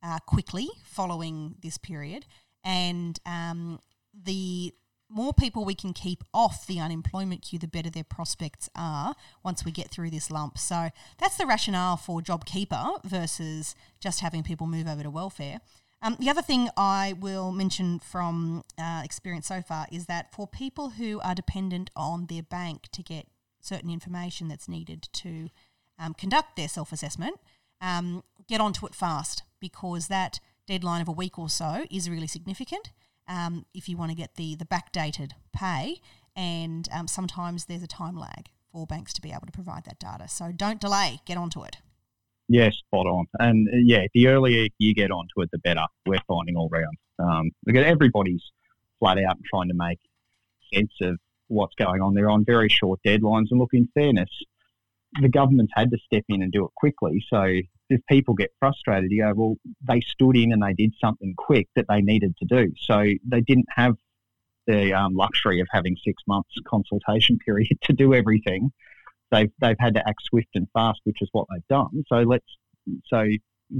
uh, 0.02 0.18
quickly 0.26 0.68
following 0.84 1.56
this 1.62 1.78
period. 1.78 2.26
And 2.64 3.18
um, 3.26 3.80
the 4.14 4.74
more 5.08 5.32
people 5.32 5.64
we 5.64 5.74
can 5.74 5.92
keep 5.92 6.22
off 6.32 6.66
the 6.66 6.78
unemployment 6.78 7.42
queue, 7.42 7.58
the 7.58 7.66
better 7.66 7.90
their 7.90 8.04
prospects 8.04 8.68
are 8.76 9.14
once 9.44 9.64
we 9.64 9.72
get 9.72 9.90
through 9.90 10.10
this 10.10 10.30
lump. 10.30 10.56
So 10.56 10.90
that's 11.18 11.36
the 11.36 11.46
rationale 11.46 11.96
for 11.96 12.20
JobKeeper 12.20 13.04
versus 13.04 13.74
just 13.98 14.20
having 14.20 14.42
people 14.42 14.66
move 14.66 14.86
over 14.86 15.02
to 15.02 15.10
welfare. 15.10 15.60
Um, 16.02 16.16
the 16.18 16.30
other 16.30 16.42
thing 16.42 16.70
I 16.76 17.14
will 17.18 17.52
mention 17.52 17.98
from 17.98 18.64
uh, 18.78 19.02
experience 19.04 19.48
so 19.48 19.60
far 19.60 19.86
is 19.92 20.06
that 20.06 20.32
for 20.32 20.46
people 20.46 20.90
who 20.90 21.20
are 21.20 21.34
dependent 21.34 21.90
on 21.94 22.26
their 22.26 22.42
bank 22.42 22.88
to 22.92 23.02
get 23.02 23.26
certain 23.60 23.90
information 23.90 24.48
that's 24.48 24.68
needed 24.68 25.08
to 25.12 25.50
um, 25.98 26.14
conduct 26.14 26.56
their 26.56 26.68
self 26.68 26.92
assessment, 26.92 27.36
um, 27.80 28.22
get 28.48 28.60
onto 28.60 28.86
it 28.86 28.94
fast 28.94 29.42
because 29.60 30.08
that 30.08 30.40
deadline 30.66 31.00
of 31.00 31.08
a 31.08 31.12
week 31.12 31.38
or 31.38 31.48
so 31.48 31.84
is 31.90 32.08
really 32.08 32.26
significant 32.26 32.90
um, 33.28 33.66
if 33.74 33.88
you 33.88 33.96
want 33.96 34.10
to 34.10 34.16
get 34.16 34.34
the, 34.34 34.54
the 34.54 34.64
backdated 34.64 35.32
pay. 35.52 36.00
And 36.36 36.88
um, 36.92 37.08
sometimes 37.08 37.64
there's 37.64 37.82
a 37.82 37.88
time 37.88 38.16
lag 38.16 38.48
for 38.72 38.86
banks 38.86 39.12
to 39.14 39.20
be 39.20 39.30
able 39.30 39.46
to 39.46 39.52
provide 39.52 39.84
that 39.84 39.98
data. 39.98 40.28
So 40.28 40.52
don't 40.54 40.80
delay, 40.80 41.20
get 41.26 41.36
onto 41.36 41.62
it. 41.64 41.76
Yeah, 42.48 42.70
spot 42.70 43.06
on. 43.06 43.26
And 43.38 43.68
uh, 43.68 43.76
yeah, 43.84 44.06
the 44.14 44.28
earlier 44.28 44.68
you 44.78 44.94
get 44.94 45.10
onto 45.10 45.40
it, 45.40 45.50
the 45.52 45.58
better 45.58 45.84
we're 46.06 46.20
finding 46.26 46.56
all 46.56 46.68
round. 46.68 46.96
Um, 47.18 47.50
because 47.64 47.84
everybody's 47.84 48.42
flat 48.98 49.18
out 49.18 49.36
trying 49.48 49.68
to 49.68 49.74
make 49.74 49.98
sense 50.72 50.92
of 51.02 51.18
what's 51.48 51.74
going 51.74 52.00
on. 52.00 52.14
They're 52.14 52.30
on 52.30 52.44
very 52.44 52.68
short 52.68 53.00
deadlines. 53.04 53.46
And 53.50 53.60
look, 53.60 53.70
in 53.72 53.88
fairness, 53.94 54.30
the 55.20 55.28
government's 55.28 55.72
had 55.74 55.90
to 55.90 55.98
step 56.04 56.24
in 56.28 56.42
and 56.42 56.52
do 56.52 56.64
it 56.64 56.70
quickly. 56.76 57.24
So 57.28 57.42
if 57.88 58.00
people 58.08 58.34
get 58.34 58.50
frustrated, 58.60 59.10
you 59.10 59.24
go, 59.24 59.32
well, 59.34 59.56
they 59.82 60.00
stood 60.00 60.36
in 60.36 60.52
and 60.52 60.62
they 60.62 60.72
did 60.72 60.94
something 61.00 61.34
quick 61.36 61.68
that 61.74 61.86
they 61.88 62.00
needed 62.00 62.36
to 62.38 62.44
do. 62.44 62.72
So 62.80 63.04
they 63.26 63.40
didn't 63.40 63.66
have 63.74 63.96
the 64.66 64.92
um, 64.92 65.14
luxury 65.14 65.60
of 65.60 65.66
having 65.70 65.96
six 66.04 66.22
months 66.28 66.50
consultation 66.66 67.38
period 67.44 67.76
to 67.82 67.92
do 67.92 68.14
everything. 68.14 68.70
They've, 69.32 69.50
they've 69.60 69.76
had 69.78 69.94
to 69.94 70.08
act 70.08 70.22
swift 70.24 70.50
and 70.54 70.68
fast, 70.72 71.00
which 71.04 71.18
is 71.20 71.28
what 71.32 71.46
they've 71.52 71.66
done. 71.68 72.04
So 72.08 72.16
let's 72.18 72.46
so 73.06 73.26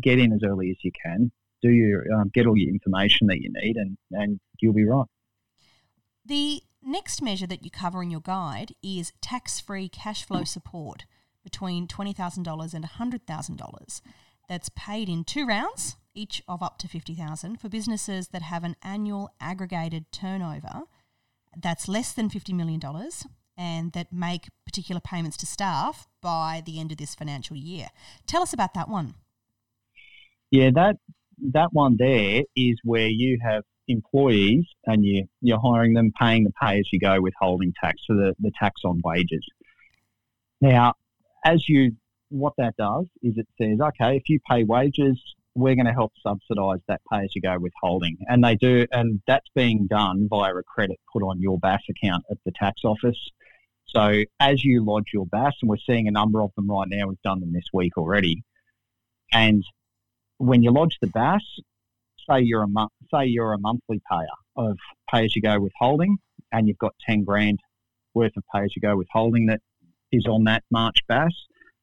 get 0.01 0.19
in 0.19 0.33
as 0.33 0.41
early 0.45 0.71
as 0.71 0.77
you 0.83 0.93
can, 1.05 1.33
do 1.63 1.71
your 1.71 2.05
um, 2.15 2.31
get 2.33 2.47
all 2.47 2.57
your 2.57 2.69
information 2.69 3.27
that 3.29 3.41
you 3.41 3.51
need, 3.53 3.77
and 3.77 3.97
and 4.13 4.41
you'll 4.61 4.73
be 4.73 4.85
right. 4.85 5.07
The 6.25 6.63
next 6.83 7.21
measure 7.21 7.47
that 7.49 7.65
you 7.65 7.71
cover 7.71 8.03
in 8.03 8.11
your 8.11 8.21
guide 8.21 8.75
is 8.83 9.13
tax-free 9.21 9.89
cash 9.89 10.25
flow 10.25 10.45
support 10.45 11.05
between 11.43 11.87
$20,000 11.87 12.75
and 12.75 12.85
$100,000 12.85 14.01
that's 14.49 14.71
paid 14.71 15.09
in 15.09 15.25
two 15.25 15.47
rounds, 15.47 15.97
each 16.15 16.43
of 16.49 16.63
up 16.63 16.79
to 16.79 16.89
50,000 16.89 17.61
for 17.61 17.69
businesses 17.69 18.29
that 18.29 18.43
have 18.43 18.65
an 18.65 18.77
annual 18.83 19.31
aggregated 19.41 20.11
turnover 20.13 20.83
that's 21.57 21.89
less 21.89 22.13
than 22.13 22.29
$50 22.29 22.55
million 22.55 22.81
and 23.57 23.93
that 23.93 24.13
make 24.13 24.49
particular 24.65 25.01
payments 25.01 25.37
to 25.39 25.47
staff 25.47 26.09
by 26.21 26.63
the 26.65 26.81
end 26.81 26.93
of 26.93 26.99
this 26.99 27.15
financial 27.15 27.57
year. 27.57 27.89
Tell 28.27 28.43
us 28.43 28.53
about 28.53 28.75
that 28.75 28.89
one. 28.89 29.15
Yeah, 30.51 30.71
that 30.75 30.97
that 31.53 31.69
one 31.73 31.97
there 31.99 32.43
is 32.57 32.79
where 32.85 33.09
you 33.09 33.39
have 33.43 33.63
employees 33.89 34.65
and 34.87 35.05
you 35.05 35.25
you're 35.41 35.61
hiring 35.61 35.95
them, 35.95 36.13
paying 36.19 36.45
the 36.45 36.53
pay 36.61 36.79
as 36.79 36.89
you 36.93 36.99
go 36.99 37.21
withholding 37.21 37.73
tax, 37.83 38.01
so 38.07 38.15
the, 38.15 38.35
the 38.41 38.51
tax 38.59 38.81
on 38.85 39.01
wages. 39.05 39.45
Now, 40.61 40.95
as 41.45 41.69
you, 41.69 41.93
what 42.29 42.55
that 42.59 42.77
does 42.77 43.07
is 43.23 43.35
it 43.37 43.49
says, 43.61 43.79
okay, 43.81 44.17
if 44.17 44.29
you 44.29 44.39
pay 44.49 44.65
wages, 44.65 45.21
we're 45.55 45.75
going 45.75 45.87
to 45.87 45.93
help 45.93 46.13
subsidise 46.23 46.81
that 46.89 47.01
pay 47.13 47.25
as 47.25 47.35
you 47.35 47.43
go 47.43 47.59
withholding. 47.59 48.17
And 48.29 48.45
they 48.45 48.55
do, 48.55 48.87
and 48.93 49.21
that's 49.27 49.49
being 49.55 49.87
done 49.89 50.29
via 50.31 50.55
a 50.55 50.63
credit 50.63 50.99
put 51.13 51.23
on 51.23 51.41
your 51.41 51.59
BAS 51.59 51.83
account 51.89 52.25
at 52.31 52.39
the 52.45 52.53
tax 52.53 52.83
office. 52.85 53.19
So 53.87 54.23
as 54.39 54.63
you 54.63 54.85
lodge 54.85 55.11
your 55.13 55.27
BAS, 55.27 55.57
and 55.61 55.69
we're 55.69 55.77
seeing 55.79 56.07
a 56.07 56.13
number 56.13 56.41
of 56.41 56.51
them 56.55 56.71
right 56.71 56.87
now, 56.89 57.09
we've 57.09 57.23
done 57.23 57.41
them 57.41 57.53
this 57.53 57.67
week 57.73 57.99
already. 57.99 58.45
And 59.33 59.65
when 60.39 60.63
you 60.63 60.71
lodge 60.71 60.99
the 61.01 61.09
BAS, 61.09 61.43
say 62.29 62.41
you're 62.43 62.63
a 62.63 62.87
say 63.13 63.27
you're 63.27 63.53
a 63.53 63.59
monthly 63.59 64.01
payer 64.11 64.27
of 64.57 64.79
pay 65.13 65.25
as 65.25 65.35
you 65.35 65.43
go 65.43 65.59
withholding, 65.59 66.19
and 66.53 66.69
you've 66.69 66.79
got 66.79 66.95
ten 67.05 67.25
grand 67.25 67.59
worth 68.15 68.37
of 68.37 68.45
pay 68.55 68.65
as 68.65 68.75
you 68.77 68.83
go 68.83 68.97
withholding 68.97 69.47
that 69.47 69.61
is 70.13 70.27
on 70.27 70.45
that 70.45 70.63
March 70.71 70.99
BAS, 71.09 71.35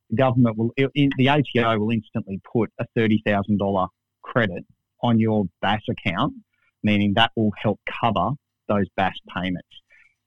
the 0.09 0.15
government 0.15 0.57
will, 0.57 0.71
the 0.77 1.29
ATO 1.29 1.79
will 1.79 1.91
instantly 1.91 2.41
put 2.51 2.71
a 2.79 2.85
$30,000 2.97 3.87
credit 4.21 4.65
on 5.01 5.19
your 5.19 5.45
BAS 5.61 5.81
account, 5.89 6.33
meaning 6.83 7.13
that 7.15 7.31
will 7.35 7.51
help 7.61 7.79
cover 8.01 8.31
those 8.67 8.85
BAS 8.95 9.13
payments. 9.35 9.67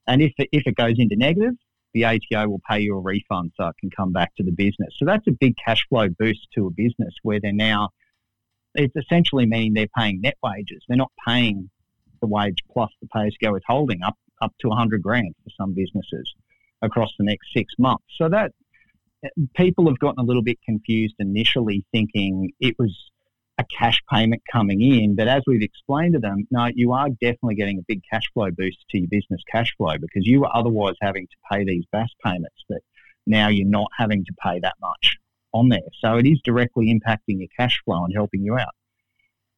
And 0.07 0.21
if 0.21 0.33
it, 0.37 0.49
if 0.51 0.63
it 0.65 0.75
goes 0.75 0.95
into 0.97 1.15
negative, 1.15 1.53
the 1.93 2.05
ATO 2.05 2.47
will 2.47 2.61
pay 2.69 2.79
you 2.79 2.95
a 2.95 2.99
refund 2.99 3.51
so 3.57 3.67
it 3.67 3.75
can 3.79 3.89
come 3.89 4.11
back 4.11 4.33
to 4.35 4.43
the 4.43 4.51
business. 4.51 4.93
So 4.97 5.05
that's 5.05 5.27
a 5.27 5.31
big 5.31 5.55
cash 5.63 5.85
flow 5.89 6.07
boost 6.09 6.47
to 6.55 6.67
a 6.67 6.71
business 6.71 7.13
where 7.23 7.39
they're 7.39 7.51
now, 7.51 7.89
it's 8.75 8.95
essentially 8.95 9.45
meaning 9.45 9.73
they're 9.73 9.87
paying 9.97 10.21
net 10.21 10.37
wages. 10.41 10.83
They're 10.87 10.97
not 10.97 11.11
paying 11.27 11.69
the 12.21 12.27
wage 12.27 12.59
plus 12.71 12.91
the 13.01 13.07
pay 13.07 13.27
as 13.27 13.35
go 13.41 13.51
withholding 13.51 14.03
up, 14.03 14.15
up 14.41 14.53
to 14.61 14.69
100 14.69 15.01
grand 15.01 15.35
for 15.43 15.49
some 15.57 15.73
businesses 15.73 16.33
across 16.81 17.11
the 17.17 17.25
next 17.25 17.47
six 17.53 17.73
months. 17.77 18.05
So 18.17 18.29
that 18.29 18.51
people 19.55 19.87
have 19.87 19.99
gotten 19.99 20.19
a 20.19 20.23
little 20.23 20.43
bit 20.43 20.57
confused 20.65 21.15
initially, 21.19 21.85
thinking 21.91 22.51
it 22.59 22.75
was 22.79 22.95
a 23.57 23.65
cash 23.77 24.01
payment 24.11 24.41
coming 24.51 24.81
in. 24.81 25.15
But 25.15 25.27
as 25.27 25.43
we've 25.45 25.61
explained 25.61 26.13
to 26.13 26.19
them, 26.19 26.47
no, 26.51 26.69
you 26.73 26.93
are 26.93 27.09
definitely 27.09 27.55
getting 27.55 27.77
a 27.77 27.83
big 27.87 28.01
cash 28.11 28.23
flow 28.33 28.49
boost 28.51 28.77
to 28.89 28.97
your 28.97 29.09
business 29.09 29.41
cash 29.51 29.73
flow 29.77 29.93
because 29.99 30.25
you 30.25 30.41
were 30.41 30.55
otherwise 30.55 30.95
having 31.01 31.27
to 31.27 31.35
pay 31.51 31.63
these 31.63 31.83
BAS 31.91 32.09
payments 32.25 32.63
that 32.69 32.81
now 33.27 33.49
you're 33.49 33.67
not 33.67 33.89
having 33.97 34.25
to 34.25 34.33
pay 34.43 34.59
that 34.59 34.75
much 34.81 35.17
on 35.53 35.69
there. 35.69 35.79
So 35.99 36.17
it 36.17 36.25
is 36.25 36.39
directly 36.43 36.87
impacting 36.87 37.39
your 37.39 37.49
cash 37.57 37.79
flow 37.85 38.03
and 38.03 38.13
helping 38.15 38.43
you 38.43 38.57
out. 38.57 38.73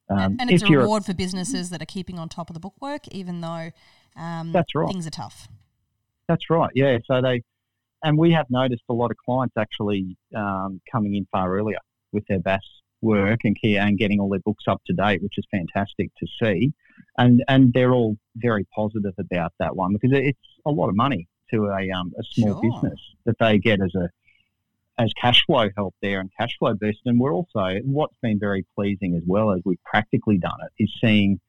Um, 0.09 0.37
and 0.39 0.51
it's 0.51 0.63
a 0.63 0.67
reward 0.67 1.05
for 1.05 1.13
businesses 1.13 1.69
that 1.69 1.81
are 1.81 1.85
keeping 1.85 2.19
on 2.19 2.27
top 2.27 2.49
of 2.49 2.53
the 2.53 2.59
bookwork, 2.59 3.07
even 3.09 3.41
though 3.41 3.71
um, 4.17 4.51
that's 4.51 4.75
right. 4.75 4.87
things 4.87 5.07
are 5.07 5.11
tough. 5.11 5.47
That's 6.33 6.49
right. 6.49 6.71
Yeah. 6.73 6.97
So 7.05 7.21
they, 7.21 7.43
and 8.03 8.17
we 8.17 8.31
have 8.31 8.47
noticed 8.49 8.81
a 8.89 8.93
lot 8.93 9.11
of 9.11 9.17
clients 9.17 9.53
actually 9.55 10.17
um, 10.35 10.81
coming 10.91 11.13
in 11.13 11.27
far 11.31 11.55
earlier 11.55 11.77
with 12.11 12.25
their 12.27 12.39
BAS 12.39 12.61
work 13.01 13.41
and 13.43 13.55
and 13.63 13.99
getting 13.99 14.19
all 14.19 14.29
their 14.29 14.39
books 14.39 14.63
up 14.67 14.81
to 14.87 14.93
date, 14.93 15.21
which 15.21 15.37
is 15.37 15.45
fantastic 15.51 16.09
to 16.17 16.27
see. 16.41 16.73
And 17.19 17.43
and 17.47 17.71
they're 17.71 17.93
all 17.93 18.17
very 18.35 18.65
positive 18.75 19.13
about 19.19 19.53
that 19.59 19.75
one 19.75 19.93
because 19.93 20.17
it's 20.17 20.39
a 20.65 20.71
lot 20.71 20.89
of 20.89 20.95
money 20.95 21.27
to 21.51 21.67
a 21.67 21.91
um, 21.91 22.11
a 22.19 22.23
small 22.23 22.59
sure. 22.59 22.71
business 22.71 22.99
that 23.25 23.37
they 23.39 23.59
get 23.59 23.79
as 23.79 23.93
a 23.93 24.09
as 24.97 25.13
cash 25.13 25.45
flow 25.45 25.69
help 25.77 25.93
there 26.01 26.19
and 26.19 26.31
cash 26.39 26.57
flow 26.57 26.73
boost. 26.73 27.01
And 27.05 27.19
we're 27.19 27.33
also 27.33 27.77
what's 27.83 28.17
been 28.23 28.39
very 28.39 28.65
pleasing 28.75 29.15
as 29.15 29.23
well 29.27 29.51
as 29.51 29.61
we've 29.65 29.83
practically 29.83 30.39
done 30.39 30.57
it 30.65 30.83
is 30.83 30.91
seeing, 30.99 31.39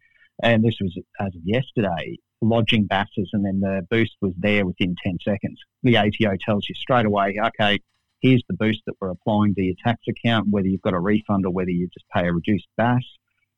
and 0.43 0.65
this 0.65 0.77
was 0.81 0.97
as 1.21 1.29
of 1.29 1.43
yesterday, 1.45 2.19
lodging 2.41 2.87
BASs 2.87 3.31
and 3.33 3.45
then 3.45 3.61
the 3.61 3.87
boost 3.91 4.13
was 4.21 4.33
there 4.37 4.67
within 4.67 4.95
10 5.05 5.19
seconds. 5.27 5.59
The 5.83 5.97
ATO 5.97 6.37
tells 6.45 6.69
you 6.69 6.75
straight 6.75 7.07
away, 7.07 7.37
okay, 7.43 7.79
here's 8.21 8.43
the 8.49 8.57
boost 8.57 8.81
that 8.87 8.95
we're 9.01 9.11
applying 9.11 9.55
to 9.55 9.63
your 9.63 9.75
tax 9.85 10.01
account, 10.09 10.49
whether 10.51 10.67
you've 10.67 10.83
got 10.83 10.95
a 10.95 11.01
refund 11.01 11.47
or 11.47 11.51
whether 11.51 11.71
you 11.71 11.89
just 11.93 12.07
pay 12.13 12.27
a 12.27 12.33
reduced 12.33 12.67
BAS. 12.77 13.05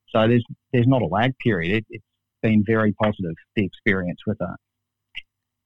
So 0.08 0.28
there's 0.28 0.44
there's 0.72 0.86
not 0.86 1.02
a 1.02 1.06
lag 1.06 1.36
period. 1.38 1.72
It, 1.72 1.86
it's 1.90 2.04
been 2.42 2.62
very 2.64 2.92
positive 2.92 3.34
the 3.54 3.64
experience 3.64 4.20
with 4.26 4.38
that. 4.38 4.56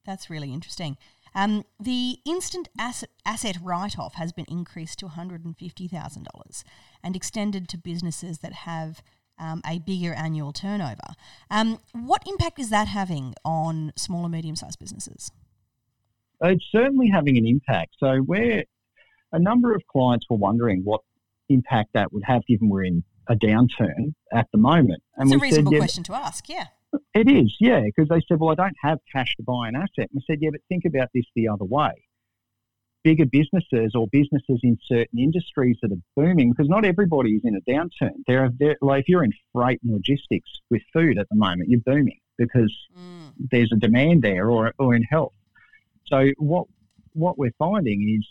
That's 0.06 0.30
really 0.30 0.52
interesting. 0.52 0.96
Um, 1.34 1.64
the 1.78 2.18
instant 2.24 2.68
asset, 2.78 3.10
asset 3.24 3.58
write 3.62 3.98
off 3.98 4.14
has 4.14 4.32
been 4.32 4.46
increased 4.48 4.98
to 5.00 5.06
$150,000 5.06 6.64
and 7.04 7.16
extended 7.16 7.68
to 7.68 7.78
businesses 7.78 8.38
that 8.38 8.52
have 8.52 9.02
um, 9.40 9.62
a 9.66 9.78
bigger 9.80 10.12
annual 10.14 10.52
turnover. 10.52 11.16
Um, 11.50 11.78
what 11.92 12.22
impact 12.28 12.58
is 12.58 12.70
that 12.70 12.86
having 12.86 13.34
on 13.44 13.92
small 13.96 14.24
and 14.24 14.32
medium 14.32 14.54
sized 14.54 14.78
businesses? 14.78 15.32
It's 16.42 16.64
certainly 16.70 17.08
having 17.08 17.36
an 17.36 17.46
impact. 17.46 17.96
So, 17.98 18.18
where 18.18 18.64
a 19.32 19.38
number 19.38 19.74
of 19.74 19.82
clients 19.90 20.26
were 20.30 20.36
wondering 20.36 20.82
what 20.84 21.00
impact 21.48 21.90
that 21.94 22.12
would 22.12 22.24
have 22.24 22.46
given 22.46 22.68
we're 22.68 22.84
in 22.84 23.04
a 23.28 23.34
downturn 23.34 24.14
at 24.32 24.46
the 24.52 24.58
moment. 24.58 25.02
And 25.16 25.28
it's 25.28 25.36
a 25.36 25.38
reasonable 25.38 25.70
said, 25.70 25.74
yeah, 25.74 25.80
question 25.80 26.04
to 26.04 26.14
ask, 26.14 26.48
yeah. 26.48 26.66
It 27.14 27.30
is, 27.30 27.54
yeah, 27.60 27.82
because 27.84 28.08
they 28.08 28.20
said, 28.26 28.40
well, 28.40 28.50
I 28.50 28.54
don't 28.54 28.76
have 28.82 28.98
cash 29.12 29.36
to 29.36 29.42
buy 29.44 29.68
an 29.68 29.76
asset. 29.76 30.10
And 30.10 30.14
we 30.14 30.22
said, 30.26 30.38
yeah, 30.40 30.50
but 30.50 30.60
think 30.68 30.84
about 30.84 31.08
this 31.14 31.24
the 31.36 31.48
other 31.48 31.64
way. 31.64 31.92
Bigger 33.02 33.24
businesses 33.26 33.92
or 33.94 34.06
businesses 34.08 34.60
in 34.62 34.78
certain 34.86 35.18
industries 35.18 35.78
that 35.80 35.90
are 35.90 36.02
booming, 36.16 36.50
because 36.50 36.68
not 36.68 36.84
everybody 36.84 37.30
is 37.30 37.42
in 37.44 37.56
a 37.56 37.70
downturn. 37.70 38.12
There 38.26 38.44
are, 38.44 38.50
there, 38.58 38.76
like 38.82 39.02
if 39.02 39.08
you're 39.08 39.24
in 39.24 39.32
freight 39.54 39.80
and 39.82 39.92
logistics 39.92 40.50
with 40.70 40.82
food 40.92 41.18
at 41.18 41.28
the 41.30 41.36
moment, 41.36 41.70
you're 41.70 41.80
booming 41.80 42.18
because 42.36 42.74
mm. 42.96 43.32
there's 43.50 43.70
a 43.72 43.76
demand 43.76 44.22
there, 44.22 44.50
or 44.50 44.74
or 44.78 44.94
in 44.94 45.02
health. 45.02 45.32
So 46.06 46.30
what 46.36 46.66
what 47.14 47.38
we're 47.38 47.54
finding 47.58 48.18
is, 48.18 48.26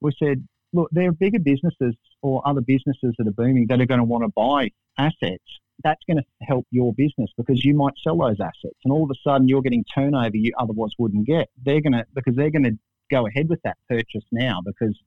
we 0.00 0.12
said, 0.22 0.46
look, 0.72 0.90
there 0.92 1.08
are 1.08 1.12
bigger 1.12 1.38
businesses 1.38 1.94
or 2.20 2.46
other 2.46 2.60
businesses 2.60 3.14
that 3.16 3.26
are 3.26 3.32
booming 3.32 3.66
that 3.68 3.80
are 3.80 3.86
going 3.86 3.98
to 4.00 4.04
want 4.04 4.24
to 4.24 4.28
buy 4.28 4.70
assets 4.98 5.44
that's 5.82 6.02
going 6.06 6.18
to 6.18 6.24
help 6.42 6.66
your 6.70 6.92
business 6.92 7.30
because 7.36 7.64
you 7.64 7.74
might 7.74 7.94
sell 8.02 8.18
those 8.18 8.40
assets 8.40 8.76
and 8.84 8.92
all 8.92 9.04
of 9.04 9.10
a 9.10 9.14
sudden 9.26 9.48
you're 9.48 9.62
getting 9.62 9.84
turnover 9.94 10.36
you 10.36 10.52
otherwise 10.58 10.90
wouldn't 10.98 11.26
get. 11.26 11.48
They're 11.64 11.80
going 11.80 11.94
to, 11.94 12.04
because 12.14 12.36
they're 12.36 12.50
going 12.50 12.64
to 12.64 12.78
go 13.10 13.26
ahead 13.26 13.48
with 13.48 13.60
that 13.62 13.76
purchase 13.88 14.24
now 14.32 14.60
because 14.64 14.98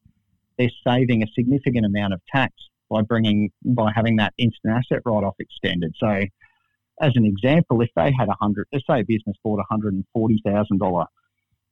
they're 0.57 0.69
saving 0.85 1.23
a 1.23 1.27
significant 1.33 1.85
amount 1.85 2.13
of 2.13 2.21
tax 2.33 2.53
by 2.89 3.01
bringing, 3.01 3.51
by 3.63 3.91
having 3.95 4.17
that 4.17 4.33
instant 4.37 4.73
asset 4.73 5.01
write 5.05 5.23
off 5.23 5.35
extended. 5.39 5.95
So, 5.99 6.21
as 7.01 7.13
an 7.15 7.25
example, 7.25 7.81
if 7.81 7.89
they 7.95 8.11
had 8.17 8.29
a 8.29 8.35
hundred, 8.39 8.67
let's 8.71 8.85
say 8.85 8.99
a 8.99 9.03
business 9.03 9.35
bought 9.43 9.59
a 9.59 9.65
hundred 9.69 9.93
and 9.93 10.05
forty 10.13 10.39
thousand 10.45 10.79
dollar 10.79 11.05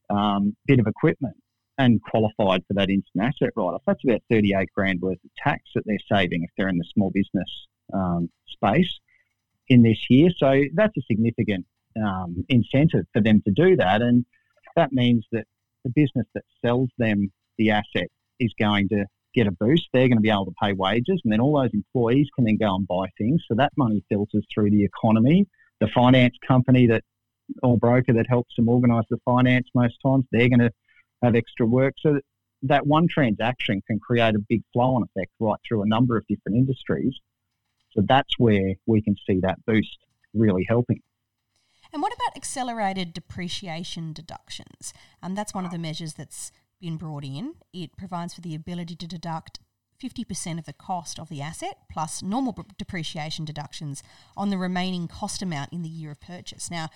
um, 0.09 0.55
bit 0.65 0.79
of 0.79 0.87
equipment 0.87 1.35
and 1.77 2.01
qualified 2.01 2.63
for 2.67 2.73
that 2.73 2.89
instant 2.89 3.23
asset 3.23 3.53
write 3.55 3.75
off, 3.75 3.83
that's 3.85 4.03
about 4.03 4.21
thirty 4.29 4.53
eight 4.55 4.69
grand 4.75 4.99
worth 4.99 5.23
of 5.23 5.29
tax 5.37 5.61
that 5.75 5.83
they're 5.85 5.97
saving 6.11 6.43
if 6.43 6.49
they're 6.57 6.69
in 6.69 6.77
the 6.77 6.85
small 6.93 7.11
business 7.11 7.67
um, 7.93 8.29
space 8.47 8.99
in 9.67 9.83
this 9.83 10.09
year. 10.09 10.29
So 10.37 10.63
that's 10.73 10.97
a 10.97 11.01
significant 11.09 11.65
um, 12.03 12.43
incentive 12.49 13.05
for 13.13 13.21
them 13.21 13.41
to 13.45 13.51
do 13.51 13.75
that. 13.77 14.01
And 14.01 14.25
that 14.75 14.91
means 14.91 15.25
that 15.31 15.45
the 15.83 15.91
business 15.95 16.27
that 16.33 16.43
sells 16.63 16.89
them 16.97 17.31
the 17.57 17.71
asset 17.71 18.07
is 18.39 18.53
going 18.59 18.89
to 18.89 19.05
get 19.33 19.47
a 19.47 19.51
boost. 19.51 19.87
They're 19.93 20.07
going 20.07 20.17
to 20.17 20.21
be 20.21 20.29
able 20.29 20.45
to 20.45 20.53
pay 20.61 20.73
wages, 20.73 21.21
and 21.23 21.31
then 21.31 21.39
all 21.39 21.61
those 21.61 21.73
employees 21.73 22.27
can 22.35 22.45
then 22.45 22.57
go 22.57 22.75
and 22.75 22.87
buy 22.87 23.07
things. 23.17 23.43
So 23.47 23.55
that 23.55 23.71
money 23.77 24.03
filters 24.09 24.45
through 24.53 24.71
the 24.71 24.83
economy. 24.83 25.47
The 25.79 25.87
finance 25.87 26.35
company 26.47 26.87
that 26.87 27.03
or 27.63 27.77
broker 27.77 28.13
that 28.13 28.27
helps 28.27 28.55
them 28.55 28.69
organise 28.69 29.05
the 29.09 29.17
finance 29.25 29.67
most 29.73 29.97
times, 30.05 30.25
they're 30.31 30.49
going 30.49 30.59
to 30.59 30.71
have 31.23 31.35
extra 31.35 31.65
work. 31.65 31.95
So 31.99 32.19
that 32.63 32.85
one 32.85 33.07
transaction 33.07 33.81
can 33.87 33.99
create 33.99 34.35
a 34.35 34.39
big 34.47 34.61
flow-on 34.73 35.03
effect 35.03 35.31
right 35.39 35.57
through 35.67 35.81
a 35.83 35.87
number 35.87 36.17
of 36.17 36.25
different 36.27 36.57
industries. 36.57 37.13
So 37.91 38.03
that's 38.07 38.37
where 38.37 38.75
we 38.85 39.01
can 39.01 39.15
see 39.27 39.39
that 39.41 39.57
boost 39.65 39.97
really 40.33 40.65
helping. 40.67 41.01
And 41.93 42.01
what 42.01 42.13
about 42.13 42.37
accelerated 42.37 43.13
depreciation 43.13 44.13
deductions? 44.13 44.93
And 45.21 45.31
um, 45.31 45.35
that's 45.35 45.53
one 45.53 45.65
of 45.65 45.71
the 45.71 45.77
measures 45.77 46.13
that's 46.13 46.51
been 46.79 46.97
brought 46.97 47.23
in. 47.23 47.55
It 47.73 47.97
provides 47.97 48.33
for 48.33 48.41
the 48.41 48.55
ability 48.55 48.95
to 48.95 49.07
deduct 49.07 49.59
50% 50.01 50.57
of 50.57 50.65
the 50.65 50.73
cost 50.73 51.19
of 51.19 51.29
the 51.29 51.41
asset 51.41 51.77
plus 51.91 52.23
normal 52.23 52.65
depreciation 52.77 53.45
deductions 53.45 54.01
on 54.35 54.49
the 54.49 54.57
remaining 54.57 55.07
cost 55.07 55.41
amount 55.41 55.73
in 55.73 55.83
the 55.83 55.89
year 55.89 56.11
of 56.11 56.19
purchase. 56.19 56.71
Now, 56.71 56.89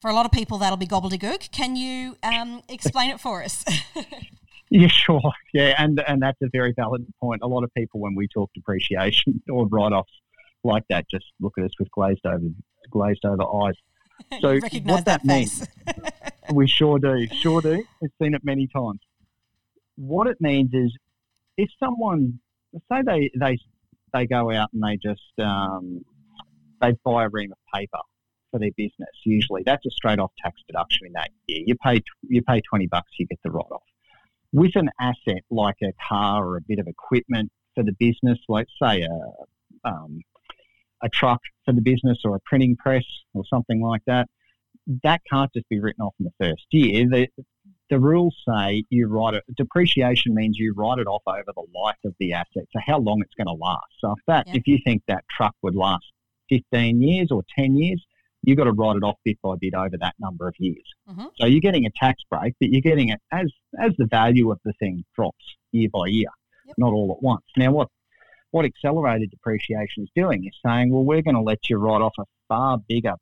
for 0.00 0.10
a 0.10 0.14
lot 0.14 0.26
of 0.26 0.32
people, 0.32 0.58
that'll 0.58 0.76
be 0.76 0.86
gobbledygook. 0.86 1.50
Can 1.50 1.74
you 1.74 2.16
um, 2.22 2.62
explain 2.68 3.10
it 3.10 3.18
for 3.18 3.42
us? 3.42 3.64
Yeah, 4.70 4.88
sure. 4.88 5.32
Yeah, 5.54 5.74
and 5.78 6.02
and 6.06 6.20
that's 6.20 6.40
a 6.42 6.48
very 6.52 6.72
valid 6.76 7.06
point. 7.20 7.40
A 7.42 7.46
lot 7.46 7.64
of 7.64 7.72
people, 7.74 8.00
when 8.00 8.14
we 8.14 8.28
talk 8.28 8.50
depreciation 8.54 9.42
or 9.50 9.66
write-offs 9.66 10.12
like 10.64 10.84
that, 10.90 11.08
just 11.08 11.24
look 11.40 11.54
at 11.58 11.64
us 11.64 11.70
with 11.78 11.90
glazed 11.90 12.26
over 12.26 12.48
glazed 12.90 13.24
over 13.24 13.42
eyes. 13.64 13.74
So 14.40 14.58
what 14.60 15.04
that, 15.04 15.04
that 15.04 15.24
means, 15.24 15.66
we 16.52 16.66
sure 16.66 16.98
do, 16.98 17.26
sure 17.28 17.60
do. 17.62 17.82
We've 18.00 18.10
seen 18.20 18.34
it 18.34 18.44
many 18.44 18.66
times. 18.66 19.00
What 19.96 20.26
it 20.26 20.36
means 20.40 20.70
is, 20.74 20.92
if 21.56 21.70
someone, 21.80 22.38
say 22.92 23.02
they 23.06 23.30
they 23.38 23.58
they 24.12 24.26
go 24.26 24.52
out 24.52 24.68
and 24.72 24.82
they 24.82 24.96
just 24.96 25.32
um, 25.40 26.04
they 26.80 26.94
buy 27.04 27.24
a 27.24 27.28
ream 27.30 27.52
of 27.52 27.58
paper 27.74 27.98
for 28.50 28.60
their 28.60 28.70
business. 28.76 29.08
Usually, 29.24 29.62
that's 29.64 29.84
a 29.86 29.90
straight 29.90 30.18
off 30.18 30.32
tax 30.44 30.60
deduction 30.66 31.06
in 31.06 31.12
that 31.14 31.30
year. 31.46 31.62
You 31.66 31.74
pay 31.76 32.02
you 32.28 32.42
pay 32.42 32.60
twenty 32.60 32.86
bucks, 32.86 33.10
you 33.18 33.26
get 33.26 33.38
the 33.42 33.50
write 33.50 33.70
off 33.70 33.82
with 34.52 34.72
an 34.76 34.90
asset 35.00 35.42
like 35.50 35.76
a 35.82 35.92
car 36.08 36.46
or 36.46 36.56
a 36.56 36.60
bit 36.60 36.78
of 36.78 36.86
equipment 36.86 37.50
for 37.74 37.84
the 37.84 37.92
business, 37.98 38.38
like 38.48 38.66
say 38.82 39.02
a, 39.02 39.88
um, 39.88 40.20
a 41.02 41.08
truck 41.08 41.40
for 41.68 41.74
the 41.74 41.82
business 41.82 42.18
or 42.24 42.34
a 42.34 42.40
printing 42.46 42.76
press 42.76 43.04
or 43.34 43.44
something 43.48 43.82
like 43.82 44.00
that, 44.06 44.26
that 45.04 45.20
can't 45.30 45.52
just 45.52 45.68
be 45.68 45.78
written 45.78 46.02
off 46.02 46.14
in 46.18 46.24
the 46.24 46.46
first 46.46 46.64
year. 46.70 47.06
The, 47.06 47.28
the 47.90 48.00
rules 48.00 48.34
say 48.48 48.84
you 48.88 49.06
write 49.06 49.34
it, 49.34 49.44
depreciation 49.54 50.34
means 50.34 50.56
you 50.58 50.72
write 50.74 50.98
it 50.98 51.06
off 51.06 51.22
over 51.26 51.44
the 51.46 51.66
life 51.78 51.96
of 52.06 52.14
the 52.18 52.32
asset, 52.32 52.64
so 52.72 52.80
how 52.86 52.98
long 52.98 53.20
it's 53.20 53.34
going 53.34 53.54
to 53.54 53.62
last. 53.62 53.84
So 54.00 54.12
if 54.12 54.24
that, 54.26 54.46
yeah. 54.46 54.54
if 54.56 54.62
you 54.66 54.78
think 54.82 55.02
that 55.08 55.24
truck 55.30 55.54
would 55.62 55.74
last 55.74 56.04
15 56.48 57.02
years 57.02 57.28
or 57.30 57.42
10 57.58 57.76
years, 57.76 58.02
you've 58.44 58.56
got 58.56 58.64
to 58.64 58.72
write 58.72 58.96
it 58.96 59.02
off 59.02 59.16
bit 59.24 59.36
by 59.42 59.56
bit 59.60 59.74
over 59.74 59.96
that 60.00 60.14
number 60.18 60.48
of 60.48 60.54
years. 60.58 60.84
Mm-hmm. 61.10 61.26
So 61.38 61.46
you're 61.46 61.60
getting 61.60 61.84
a 61.84 61.90
tax 62.00 62.22
break, 62.30 62.54
but 62.60 62.70
you're 62.70 62.80
getting 62.80 63.10
it 63.10 63.20
as 63.30 63.52
as 63.78 63.92
the 63.98 64.06
value 64.06 64.50
of 64.50 64.58
the 64.64 64.72
thing 64.78 65.04
drops 65.14 65.44
year 65.72 65.88
by 65.92 66.06
year, 66.06 66.30
yep. 66.66 66.76
not 66.78 66.94
all 66.94 67.14
at 67.14 67.22
once. 67.22 67.44
Now, 67.58 67.72
what 67.72 67.88
what 68.50 68.64
accelerated 68.64 69.30
depreciation 69.30 70.04
is 70.04 70.10
doing 70.14 70.44
is 70.44 70.56
saying, 70.64 70.92
well, 70.92 71.04
we're 71.04 71.22
going 71.22 71.34
to 71.34 71.42
let 71.42 71.68
you 71.68 71.76
write 71.76 72.00
off 72.00 72.14
a 72.18 72.24
far 72.48 72.78
bigger 72.88 73.14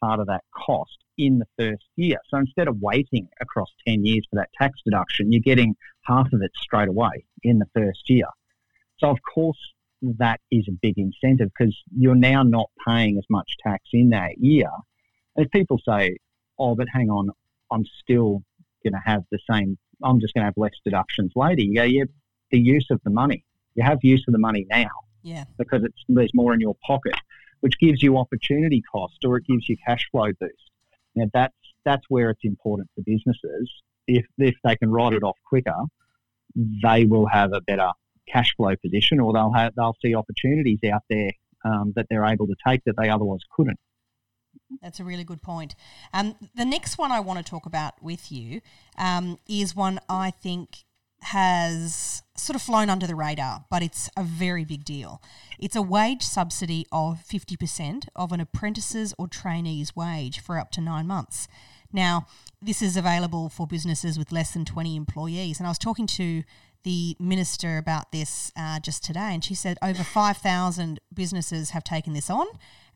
part 0.00 0.20
of 0.20 0.26
that 0.26 0.44
cost 0.54 0.98
in 1.16 1.38
the 1.38 1.46
first 1.58 1.84
year. 1.96 2.18
So 2.28 2.38
instead 2.38 2.68
of 2.68 2.80
waiting 2.80 3.28
across 3.40 3.68
10 3.86 4.04
years 4.04 4.26
for 4.30 4.36
that 4.36 4.50
tax 4.58 4.80
deduction, 4.84 5.32
you're 5.32 5.40
getting 5.40 5.76
half 6.02 6.32
of 6.32 6.42
it 6.42 6.50
straight 6.56 6.88
away 6.88 7.24
in 7.42 7.58
the 7.58 7.66
first 7.74 8.08
year. 8.08 8.26
So, 8.98 9.10
of 9.10 9.18
course, 9.22 9.58
that 10.18 10.40
is 10.50 10.66
a 10.68 10.72
big 10.72 10.98
incentive 10.98 11.50
because 11.56 11.76
you're 11.96 12.14
now 12.14 12.42
not 12.42 12.70
paying 12.86 13.18
as 13.18 13.24
much 13.30 13.56
tax 13.62 13.84
in 13.92 14.10
that 14.10 14.38
year. 14.38 14.70
If 15.36 15.50
people 15.50 15.80
say, 15.86 16.16
oh, 16.58 16.74
but 16.74 16.88
hang 16.92 17.10
on, 17.10 17.30
I'm 17.70 17.84
still 18.02 18.42
going 18.82 18.92
to 18.92 19.02
have 19.04 19.24
the 19.30 19.38
same, 19.50 19.78
I'm 20.02 20.20
just 20.20 20.34
going 20.34 20.42
to 20.42 20.46
have 20.46 20.54
less 20.56 20.74
deductions 20.84 21.32
later. 21.34 21.62
You 21.62 21.74
go, 21.74 21.82
yeah, 21.84 22.04
the 22.50 22.58
use 22.58 22.86
of 22.90 23.00
the 23.04 23.10
money. 23.10 23.44
You 23.74 23.84
have 23.84 23.98
use 24.02 24.24
of 24.28 24.32
the 24.32 24.38
money 24.38 24.66
now. 24.70 24.90
Yeah. 25.22 25.44
Because 25.58 25.82
it's 25.84 26.02
there's 26.08 26.34
more 26.34 26.52
in 26.54 26.60
your 26.60 26.76
pocket, 26.86 27.14
which 27.60 27.78
gives 27.78 28.02
you 28.02 28.18
opportunity 28.18 28.82
cost 28.82 29.24
or 29.24 29.36
it 29.38 29.46
gives 29.46 29.68
you 29.68 29.76
cash 29.86 30.06
flow 30.10 30.32
boost. 30.38 30.70
Now 31.14 31.26
that's 31.32 31.54
that's 31.84 32.04
where 32.08 32.30
it's 32.30 32.44
important 32.44 32.88
for 32.94 33.02
businesses. 33.02 33.70
If 34.06 34.26
if 34.38 34.54
they 34.64 34.76
can 34.76 34.90
write 34.90 35.14
it 35.14 35.22
off 35.22 35.36
quicker, 35.48 35.76
they 36.82 37.04
will 37.04 37.26
have 37.26 37.52
a 37.52 37.60
better 37.60 37.90
cash 38.28 38.54
flow 38.56 38.74
position, 38.76 39.20
or 39.20 39.32
they'll 39.32 39.52
have, 39.52 39.74
they'll 39.76 39.96
see 40.02 40.14
opportunities 40.14 40.78
out 40.90 41.02
there 41.10 41.30
um, 41.64 41.92
that 41.96 42.06
they're 42.08 42.24
able 42.24 42.46
to 42.46 42.54
take 42.66 42.82
that 42.84 42.94
they 42.96 43.08
otherwise 43.08 43.40
couldn't. 43.54 43.78
That's 44.82 45.00
a 45.00 45.04
really 45.04 45.24
good 45.24 45.42
point. 45.42 45.74
Um, 46.12 46.36
the 46.54 46.64
next 46.64 46.96
one 46.98 47.12
I 47.12 47.20
want 47.20 47.44
to 47.44 47.48
talk 47.48 47.66
about 47.66 48.02
with 48.02 48.32
you 48.32 48.60
um, 48.98 49.38
is 49.48 49.76
one 49.76 50.00
I 50.08 50.30
think 50.30 50.84
has 51.24 52.22
sort 52.36 52.56
of 52.56 52.62
flown 52.62 52.90
under 52.90 53.06
the 53.06 53.14
radar, 53.14 53.64
but 53.70 53.82
it's 53.82 54.10
a 54.16 54.22
very 54.22 54.64
big 54.64 54.84
deal. 54.84 55.22
It's 55.58 55.76
a 55.76 55.82
wage 55.82 56.22
subsidy 56.22 56.86
of 56.92 57.22
50% 57.26 58.08
of 58.14 58.32
an 58.32 58.40
apprentice's 58.40 59.14
or 59.18 59.28
trainee's 59.28 59.96
wage 59.96 60.40
for 60.40 60.58
up 60.58 60.70
to 60.72 60.80
nine 60.80 61.06
months. 61.06 61.48
Now, 61.92 62.26
this 62.60 62.82
is 62.82 62.96
available 62.96 63.48
for 63.48 63.66
businesses 63.66 64.18
with 64.18 64.32
less 64.32 64.50
than 64.50 64.64
20 64.64 64.96
employees. 64.96 65.58
And 65.58 65.66
I 65.66 65.70
was 65.70 65.78
talking 65.78 66.06
to 66.08 66.42
the 66.82 67.16
minister 67.18 67.78
about 67.78 68.12
this 68.12 68.52
uh, 68.56 68.78
just 68.80 69.02
today, 69.02 69.30
and 69.32 69.42
she 69.42 69.54
said 69.54 69.78
over 69.80 70.04
5,000 70.04 71.00
businesses 71.14 71.70
have 71.70 71.84
taken 71.84 72.12
this 72.12 72.28
on, 72.28 72.46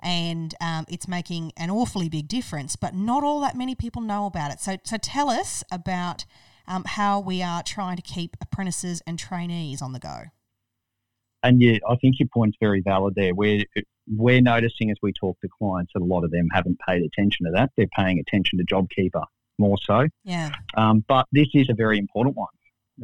and 0.02 0.54
um, 0.60 0.84
it's 0.88 1.08
making 1.08 1.52
an 1.56 1.70
awfully 1.70 2.08
big 2.10 2.28
difference, 2.28 2.76
but 2.76 2.94
not 2.94 3.24
all 3.24 3.40
that 3.40 3.56
many 3.56 3.74
people 3.74 4.02
know 4.02 4.26
about 4.26 4.52
it. 4.52 4.60
So, 4.60 4.76
so 4.84 4.98
tell 4.98 5.30
us 5.30 5.64
about 5.72 6.26
um, 6.68 6.84
how 6.84 7.18
we 7.18 7.42
are 7.42 7.62
trying 7.62 7.96
to 7.96 8.02
keep 8.02 8.36
apprentices 8.40 9.02
and 9.06 9.18
trainees 9.18 9.82
on 9.82 9.92
the 9.92 9.98
go. 9.98 10.24
And 11.42 11.60
yeah, 11.60 11.78
I 11.88 11.96
think 11.96 12.18
your 12.18 12.28
point's 12.32 12.56
very 12.60 12.80
valid 12.80 13.14
there. 13.16 13.34
We're, 13.34 13.64
we're 14.06 14.40
noticing 14.40 14.90
as 14.90 14.96
we 15.02 15.12
talk 15.12 15.40
to 15.40 15.48
clients 15.58 15.92
that 15.94 16.02
a 16.02 16.04
lot 16.04 16.24
of 16.24 16.30
them 16.30 16.48
haven't 16.52 16.78
paid 16.86 17.02
attention 17.02 17.46
to 17.46 17.52
that. 17.54 17.70
They're 17.76 17.86
paying 17.96 18.18
attention 18.18 18.58
to 18.58 18.64
JobKeeper 18.64 19.24
more 19.58 19.76
so. 19.82 20.06
Yeah. 20.24 20.50
Um, 20.76 21.04
but 21.08 21.26
this 21.32 21.48
is 21.54 21.68
a 21.68 21.74
very 21.74 21.98
important 21.98 22.36
one. 22.36 22.48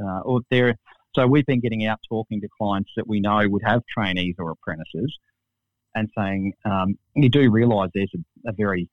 Uh, 0.01 0.21
or 0.21 0.41
there, 0.51 0.77
so 1.15 1.27
we've 1.27 1.47
been 1.47 1.61
getting 1.61 1.87
out 1.87 2.01
talking 2.09 2.41
to 2.41 2.49
clients 2.59 2.91
that 2.97 3.07
we 3.07 3.21
know 3.21 3.49
would 3.49 3.63
have 3.65 3.83
trainees 3.87 4.35
or 4.39 4.51
apprentices, 4.51 5.17
and 5.95 6.09
saying 6.17 6.53
um, 6.65 6.99
you 7.15 7.29
do 7.29 7.51
realise 7.51 7.91
there's 7.95 8.11
a, 8.15 8.51
a, 8.51 8.53
very 8.53 8.89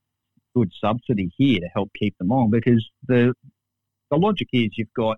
good 0.55 0.71
subsidy 0.79 1.31
here 1.35 1.59
to 1.59 1.67
help 1.73 1.89
keep 1.97 2.15
them 2.19 2.31
on 2.31 2.51
because 2.51 2.87
the 3.07 3.33
the 4.11 4.17
logic 4.17 4.49
is 4.53 4.69
you've 4.77 4.93
got 4.95 5.17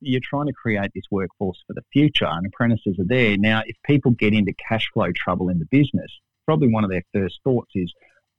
you're 0.00 0.20
trying 0.22 0.46
to 0.46 0.52
create 0.52 0.90
this 0.94 1.04
workforce 1.10 1.62
for 1.66 1.74
the 1.74 1.82
future, 1.92 2.24
and 2.24 2.46
apprentices 2.46 2.98
are 2.98 3.04
there 3.04 3.36
now. 3.36 3.62
If 3.66 3.76
people 3.84 4.12
get 4.12 4.32
into 4.32 4.54
cash 4.54 4.88
flow 4.94 5.12
trouble 5.14 5.50
in 5.50 5.58
the 5.58 5.66
business, 5.66 6.10
probably 6.46 6.68
one 6.68 6.84
of 6.84 6.90
their 6.90 7.02
first 7.12 7.38
thoughts 7.44 7.70
is, 7.74 7.92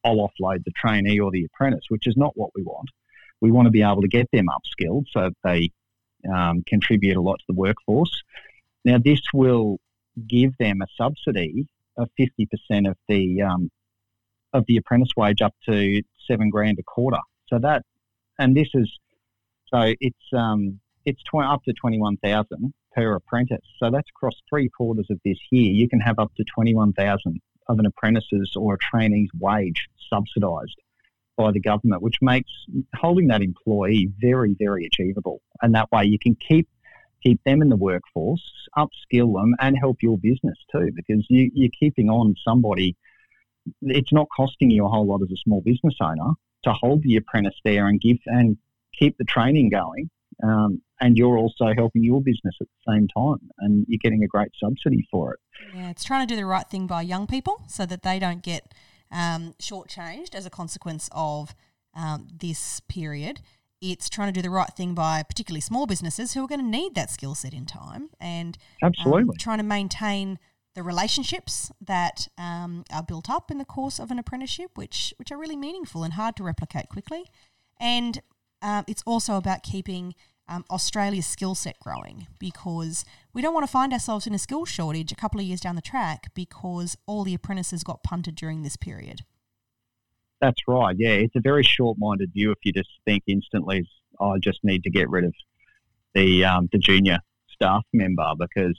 "I'll 0.04 0.18
offload 0.18 0.64
the 0.64 0.72
trainee 0.76 1.20
or 1.20 1.30
the 1.32 1.46
apprentice," 1.46 1.86
which 1.90 2.08
is 2.08 2.18
not 2.18 2.36
what 2.36 2.50
we 2.56 2.64
want. 2.64 2.90
We 3.42 3.52
want 3.52 3.68
to 3.68 3.72
be 3.72 3.84
able 3.84 4.02
to 4.02 4.08
get 4.08 4.28
them 4.32 4.48
upskilled 4.48 5.06
so 5.12 5.30
that 5.30 5.38
they 5.44 5.72
um, 6.32 6.64
contribute 6.68 7.18
a 7.18 7.22
lot 7.22 7.40
to 7.40 7.46
the 7.48 7.56
workforce. 7.56 8.24
Now, 8.84 8.98
this 8.98 9.22
will 9.34 9.80
give 10.28 10.58
them 10.58 10.82
a 10.82 10.88
subsidy 10.98 11.68
of 11.98 12.10
50% 12.20 12.90
of 12.90 12.98
the 13.08 13.42
um, 13.42 13.70
of 14.54 14.66
the 14.68 14.78
apprentice 14.78 15.12
wage 15.16 15.42
up 15.42 15.54
to 15.70 16.02
seven 16.28 16.50
grand 16.50 16.78
a 16.80 16.84
quarter. 16.84 17.20
So 17.48 17.60
that, 17.60 17.84
and 18.38 18.56
this 18.56 18.68
is, 18.74 18.92
so 19.74 19.94
it's 20.00 20.34
um, 20.34 20.80
it's 21.06 21.22
tw- 21.24 21.44
up 21.44 21.64
to 21.64 21.74
21,000 21.74 22.74
per 22.94 23.16
apprentice. 23.16 23.66
So 23.80 23.90
that's 23.90 24.10
across 24.10 24.36
three 24.50 24.70
quarters 24.70 25.08
of 25.10 25.20
this 25.26 25.38
year. 25.52 25.72
You 25.72 25.88
can 25.90 26.00
have 26.00 26.20
up 26.20 26.32
to 26.36 26.44
21,000 26.44 27.42
of 27.68 27.80
an 27.80 27.86
apprentice's 27.86 28.52
or 28.56 28.76
a 28.76 28.78
trainee's 28.78 29.30
wage 29.40 29.88
subsidised 30.10 30.76
by 31.38 31.52
the 31.52 31.60
government, 31.60 32.02
which 32.02 32.18
makes 32.22 32.52
holding 32.96 33.28
that 33.28 33.42
employee 33.42 34.12
very, 34.20 34.56
very 34.60 34.86
achievable. 34.86 35.42
And 35.62 35.74
that 35.76 35.92
way 35.92 36.06
you 36.06 36.20
can 36.20 36.36
keep 36.36 36.68
keep 37.24 37.40
them 37.44 37.62
in 37.62 37.70
the 37.70 37.76
workforce, 37.76 38.42
upskill 38.76 39.40
them, 39.40 39.54
and 39.60 39.78
help 39.78 39.98
your 40.02 40.18
business 40.18 40.58
too, 40.72 40.90
because 40.96 41.24
you, 41.30 41.52
you're 41.54 41.70
keeping 41.80 42.10
on 42.10 42.36
somebody. 42.44 42.96
It's 43.84 44.12
not 44.12 44.28
costing 44.36 44.72
you 44.72 44.86
a 44.86 44.90
whole 44.90 45.06
lot 45.06 45.22
as 45.22 45.32
a 45.32 45.38
small 45.38 45.62
business 45.62 45.94
owner 46.02 46.34
to 46.64 46.74
hold 46.74 47.04
the 47.04 47.18
apprentice 47.18 47.54
there 47.64 47.88
and 47.88 48.02
give 48.02 48.18
and 48.26 48.58
keep 48.98 49.18
the 49.18 49.24
training 49.24 49.70
going. 49.70 50.10
Um, 50.44 50.82
and 51.00 51.18
you're 51.18 51.38
also 51.38 51.74
helping 51.76 52.04
your 52.04 52.22
business 52.22 52.56
at 52.62 52.68
the 52.68 52.94
same 52.94 53.08
time, 53.08 53.50
and 53.60 53.86
you're 53.88 54.00
getting 54.02 54.24
a 54.24 54.28
great 54.28 54.52
subsidy 54.64 55.08
for 55.12 55.34
it. 55.34 55.40
Yeah, 55.76 55.90
it's 55.90 56.04
trying 56.04 56.28
to 56.28 56.32
do 56.32 56.36
the 56.36 56.46
right 56.46 56.68
thing 56.68 56.88
by 56.88 57.02
young 57.02 57.28
people 57.28 57.64
so 57.68 57.86
that 57.86 58.04
they 58.04 58.20
don't 58.20 58.44
get 58.44 58.74
um, 59.12 59.56
shortchanged 59.62 60.36
as 60.36 60.46
a 60.46 60.50
consequence 60.50 61.10
of 61.12 61.54
um, 61.96 62.28
this 62.34 62.80
period. 62.82 63.42
It's 63.82 64.10
trying 64.10 64.32
to 64.32 64.40
do 64.40 64.44
the 64.44 64.52
right 64.52 64.70
thing 64.70 64.94
by 64.94 65.24
particularly 65.24 65.62
small 65.62 65.88
businesses 65.88 66.34
who 66.34 66.44
are 66.44 66.48
going 66.48 66.62
to 66.62 66.68
need 66.68 66.94
that 66.96 67.10
skill 67.10 67.34
set 67.34 67.54
in 67.54 67.66
time 67.66 68.10
and 68.20 68.58
um, 68.84 68.90
absolutely 68.90 69.38
trying 69.38 69.58
to 69.58 69.64
maintain 69.64 70.38
the 70.76 70.84
relationships 70.84 71.72
that 71.82 72.28
um, 72.38 72.86
are 72.94 73.04
built 73.04 73.30
up 73.30 73.52
in 73.52 73.58
the 73.58 73.66
course 73.66 74.00
of 74.00 74.12
an 74.12 74.20
apprenticeship, 74.20 74.72
which 74.76 75.14
which 75.18 75.32
are 75.32 75.38
really 75.38 75.58
meaningful 75.58 76.04
and 76.04 76.14
hard 76.14 76.36
to 76.38 76.44
replicate 76.44 76.90
quickly. 76.90 77.26
And 77.80 78.22
um, 78.62 78.86
it's 78.88 79.04
also 79.06 79.36
about 79.36 79.64
keeping 79.64 80.16
um, 80.48 80.66
Australia's 80.70 81.26
skill 81.26 81.56
set 81.56 81.80
growing 81.80 82.28
because 82.40 83.06
we 83.34 83.42
don't 83.42 83.54
want 83.54 83.66
to 83.66 83.72
find 83.72 83.94
ourselves 83.94 84.28
in 84.28 84.34
a 84.34 84.40
skill 84.40 84.66
shortage 84.66 85.12
a 85.12 85.16
couple 85.16 85.40
of 85.40 85.46
years 85.46 85.62
down 85.62 85.76
the 85.76 85.82
track 85.82 86.32
because 86.34 86.98
all 87.06 87.24
the 87.24 87.34
apprentices 87.34 87.84
got 87.84 88.04
punted 88.04 88.36
during 88.36 88.62
this 88.62 88.76
period. 88.76 89.22
That's 90.42 90.60
right. 90.68 90.96
Yeah, 90.98 91.12
it's 91.12 91.36
a 91.36 91.42
very 91.42 91.64
short-minded 91.64 92.34
view 92.34 92.52
if 92.52 92.58
you 92.64 92.74
just 92.74 92.90
think 93.06 93.24
instantly, 93.28 93.88
oh, 94.20 94.32
I 94.32 94.40
just 94.40 94.60
need 94.64 94.84
to 94.84 94.90
get 94.90 95.10
rid 95.10 95.24
of 95.24 95.34
the 96.14 96.44
um, 96.44 96.68
the 96.72 96.80
junior 96.80 97.20
staff 97.54 97.84
member 97.94 98.34
because, 98.38 98.78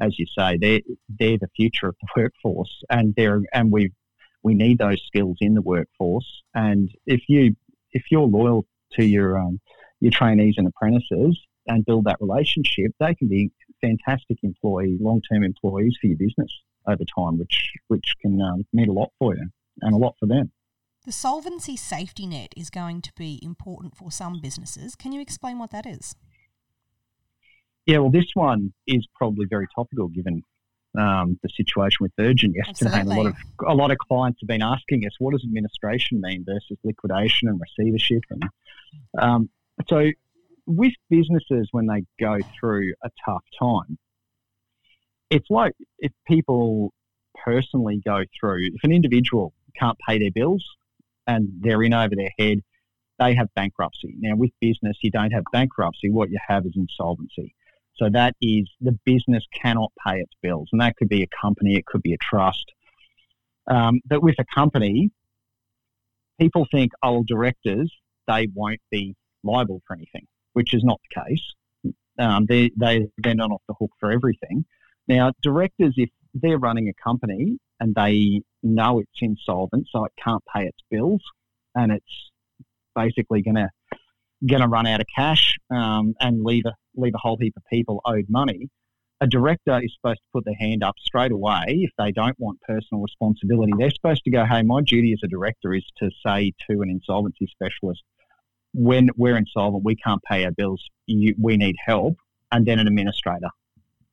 as 0.00 0.18
you 0.18 0.26
say, 0.38 0.56
they're 0.56 0.80
they're 1.18 1.38
the 1.38 1.50
future 1.56 1.88
of 1.88 1.96
the 2.00 2.08
workforce, 2.16 2.82
and 2.88 3.12
they're 3.16 3.42
and 3.52 3.72
we 3.72 3.92
we 4.42 4.54
need 4.54 4.78
those 4.78 5.02
skills 5.06 5.36
in 5.40 5.54
the 5.54 5.62
workforce. 5.62 6.42
And 6.54 6.88
if 7.06 7.22
you 7.28 7.56
if 7.92 8.04
you're 8.10 8.22
loyal 8.22 8.66
to 8.92 9.04
your 9.04 9.38
um, 9.38 9.60
your 10.00 10.12
trainees 10.12 10.54
and 10.56 10.66
apprentices 10.66 11.38
and 11.66 11.84
build 11.84 12.04
that 12.04 12.16
relationship, 12.20 12.92
they 12.98 13.14
can 13.14 13.28
be 13.28 13.50
fantastic 13.80 14.38
employee, 14.42 14.96
long-term 15.00 15.44
employees 15.44 15.96
for 16.00 16.06
your 16.06 16.16
business 16.16 16.50
over 16.86 17.04
time, 17.16 17.38
which 17.38 17.72
which 17.88 18.14
can 18.20 18.40
um, 18.40 18.64
mean 18.72 18.88
a 18.88 18.92
lot 18.92 19.10
for 19.18 19.34
you 19.36 19.48
and 19.82 19.94
a 19.94 19.98
lot 19.98 20.14
for 20.18 20.26
them. 20.26 20.50
The 21.06 21.12
solvency 21.12 21.76
safety 21.76 22.26
net 22.26 22.52
is 22.56 22.68
going 22.68 23.00
to 23.02 23.12
be 23.16 23.40
important 23.42 23.96
for 23.96 24.12
some 24.12 24.40
businesses. 24.40 24.94
Can 24.94 25.12
you 25.12 25.20
explain 25.20 25.58
what 25.58 25.70
that 25.70 25.86
is? 25.86 26.14
Yeah, 27.86 27.98
well, 27.98 28.10
this 28.10 28.30
one 28.34 28.72
is 28.86 29.06
probably 29.14 29.46
very 29.48 29.66
topical 29.74 30.08
given 30.08 30.44
um, 30.98 31.38
the 31.42 31.48
situation 31.56 31.98
with 32.00 32.12
Virgin 32.18 32.52
yesterday. 32.54 33.00
And 33.00 33.12
a 33.12 33.14
lot 33.14 33.26
of 33.26 33.34
a 33.66 33.74
lot 33.74 33.90
of 33.90 33.98
clients 33.98 34.40
have 34.40 34.48
been 34.48 34.62
asking 34.62 35.06
us, 35.06 35.12
what 35.18 35.32
does 35.32 35.44
administration 35.44 36.20
mean 36.20 36.44
versus 36.46 36.78
liquidation 36.84 37.48
and 37.48 37.60
receivership? 37.60 38.22
And 38.30 38.42
um, 39.18 39.50
so, 39.88 40.10
with 40.66 40.92
businesses 41.08 41.68
when 41.72 41.86
they 41.86 42.04
go 42.18 42.38
through 42.58 42.94
a 43.04 43.10
tough 43.24 43.44
time, 43.58 43.98
it's 45.30 45.48
like 45.50 45.74
if 45.98 46.12
people 46.26 46.92
personally 47.44 48.00
go 48.04 48.24
through, 48.38 48.66
if 48.74 48.84
an 48.84 48.92
individual 48.92 49.52
can't 49.78 49.98
pay 50.06 50.18
their 50.18 50.30
bills 50.32 50.64
and 51.26 51.48
they're 51.60 51.82
in 51.82 51.94
over 51.94 52.14
their 52.16 52.30
head, 52.38 52.60
they 53.18 53.34
have 53.34 53.48
bankruptcy. 53.54 54.14
Now, 54.18 54.34
with 54.34 54.50
business, 54.60 54.96
you 55.02 55.10
don't 55.10 55.30
have 55.30 55.44
bankruptcy. 55.52 56.10
What 56.10 56.30
you 56.30 56.38
have 56.46 56.66
is 56.66 56.72
insolvency. 56.74 57.54
So 58.00 58.08
that 58.10 58.34
is 58.40 58.66
the 58.80 58.98
business 59.04 59.44
cannot 59.54 59.92
pay 60.06 60.18
its 60.20 60.32
bills, 60.42 60.68
and 60.72 60.80
that 60.80 60.96
could 60.96 61.10
be 61.10 61.22
a 61.22 61.28
company, 61.40 61.76
it 61.76 61.84
could 61.84 62.02
be 62.02 62.14
a 62.14 62.18
trust. 62.18 62.64
Um, 63.70 64.00
but 64.06 64.22
with 64.22 64.36
a 64.38 64.44
company, 64.54 65.10
people 66.40 66.66
think, 66.72 66.92
oh, 67.02 67.22
directors, 67.26 67.92
they 68.26 68.48
won't 68.54 68.80
be 68.90 69.14
liable 69.44 69.82
for 69.86 69.94
anything, 69.94 70.26
which 70.54 70.72
is 70.72 70.82
not 70.82 70.98
the 71.10 71.22
case. 71.22 71.94
Um, 72.18 72.46
they, 72.48 72.70
they, 72.78 73.06
they're 73.18 73.34
not 73.34 73.50
off 73.50 73.62
the 73.68 73.74
hook 73.78 73.90
for 74.00 74.10
everything. 74.10 74.64
Now, 75.06 75.32
directors, 75.42 75.94
if 75.96 76.08
they're 76.32 76.58
running 76.58 76.88
a 76.88 76.94
company 77.02 77.58
and 77.80 77.94
they 77.94 78.40
know 78.62 79.00
it's 79.00 79.10
insolvent, 79.20 79.88
so 79.90 80.06
it 80.06 80.12
can't 80.22 80.42
pay 80.54 80.64
its 80.66 80.78
bills, 80.90 81.20
and 81.74 81.92
it's 81.92 82.30
basically 82.94 83.42
going 83.42 83.56
to 83.56 83.68
going 84.46 84.62
to 84.62 84.68
run 84.68 84.86
out 84.86 85.00
of 85.00 85.06
cash 85.14 85.56
um, 85.70 86.14
and 86.20 86.42
leave 86.44 86.64
a 86.66 86.72
leave 86.96 87.14
a 87.14 87.18
whole 87.18 87.38
heap 87.40 87.54
of 87.56 87.62
people 87.72 88.00
owed 88.04 88.26
money. 88.28 88.68
A 89.22 89.26
director 89.26 89.78
is 89.82 89.94
supposed 89.94 90.18
to 90.18 90.26
put 90.32 90.44
their 90.44 90.56
hand 90.58 90.82
up 90.82 90.94
straight 90.98 91.30
away 91.30 91.64
if 91.68 91.90
they 91.98 92.10
don't 92.10 92.38
want 92.38 92.58
personal 92.62 93.02
responsibility. 93.02 93.72
They're 93.78 93.90
supposed 93.90 94.24
to 94.24 94.30
go, 94.30 94.44
"Hey, 94.44 94.62
my 94.62 94.80
duty 94.80 95.12
as 95.12 95.20
a 95.22 95.28
director 95.28 95.74
is 95.74 95.84
to 95.98 96.10
say 96.26 96.52
to 96.68 96.80
an 96.80 96.90
insolvency 96.90 97.46
specialist, 97.46 98.02
when 98.72 99.08
we're 99.16 99.36
insolvent, 99.36 99.84
we 99.84 99.96
can't 99.96 100.22
pay 100.22 100.44
our 100.44 100.52
bills, 100.52 100.82
you, 101.06 101.34
we 101.38 101.56
need 101.56 101.76
help. 101.84 102.16
And 102.52 102.66
then 102.66 102.78
an 102.78 102.86
administrator 102.86 103.50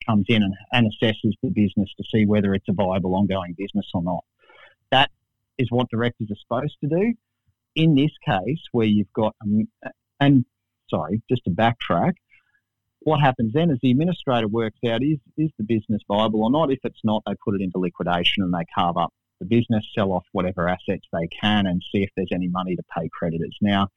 comes 0.06 0.26
in 0.28 0.42
and, 0.42 0.54
and 0.72 0.92
assesses 0.92 1.32
the 1.42 1.50
business 1.50 1.90
to 1.96 2.04
see 2.12 2.26
whether 2.26 2.54
it's 2.54 2.68
a 2.68 2.72
viable 2.72 3.14
ongoing 3.14 3.54
business 3.56 3.86
or 3.94 4.02
not. 4.02 4.24
That 4.90 5.10
is 5.58 5.68
what 5.70 5.88
directors 5.90 6.28
are 6.30 6.36
supposed 6.40 6.76
to 6.82 6.88
do. 6.88 7.14
In 7.74 7.94
this 7.94 8.10
case, 8.26 8.60
where 8.72 8.86
you've 8.86 9.12
got, 9.12 9.34
um, 9.42 9.68
and 10.20 10.44
sorry, 10.90 11.22
just 11.28 11.44
to 11.44 11.50
backtrack, 11.50 12.14
what 13.00 13.20
happens 13.20 13.52
then 13.52 13.70
is 13.70 13.78
the 13.82 13.90
administrator 13.90 14.48
works 14.48 14.78
out 14.86 15.02
is, 15.02 15.18
is 15.36 15.50
the 15.58 15.64
business 15.64 16.02
viable 16.08 16.44
or 16.44 16.50
not. 16.50 16.70
If 16.70 16.80
it's 16.84 17.00
not, 17.04 17.22
they 17.26 17.34
put 17.44 17.54
it 17.54 17.62
into 17.62 17.78
liquidation 17.78 18.42
and 18.42 18.52
they 18.52 18.64
carve 18.74 18.96
up 18.96 19.12
the 19.40 19.46
business, 19.46 19.84
sell 19.94 20.12
off 20.12 20.24
whatever 20.32 20.68
assets 20.68 21.06
they 21.12 21.28
can, 21.40 21.66
and 21.66 21.82
see 21.92 22.02
if 22.02 22.10
there's 22.16 22.32
any 22.32 22.48
money 22.48 22.74
to 22.74 22.82
pay 22.96 23.08
creditors. 23.12 23.56
Now, 23.60 23.88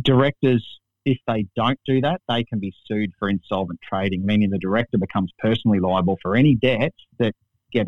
directors, 0.00 0.80
if 1.04 1.18
they 1.26 1.46
don't 1.56 1.78
do 1.86 2.00
that, 2.02 2.20
they 2.28 2.44
can 2.44 2.58
be 2.58 2.74
sued 2.86 3.12
for 3.18 3.28
insolvent 3.28 3.80
trading, 3.82 4.24
meaning 4.24 4.50
the 4.50 4.58
director 4.58 4.98
becomes 4.98 5.32
personally 5.38 5.80
liable 5.80 6.18
for 6.20 6.36
any 6.36 6.54
debts 6.54 6.96
that 7.18 7.34
get 7.72 7.86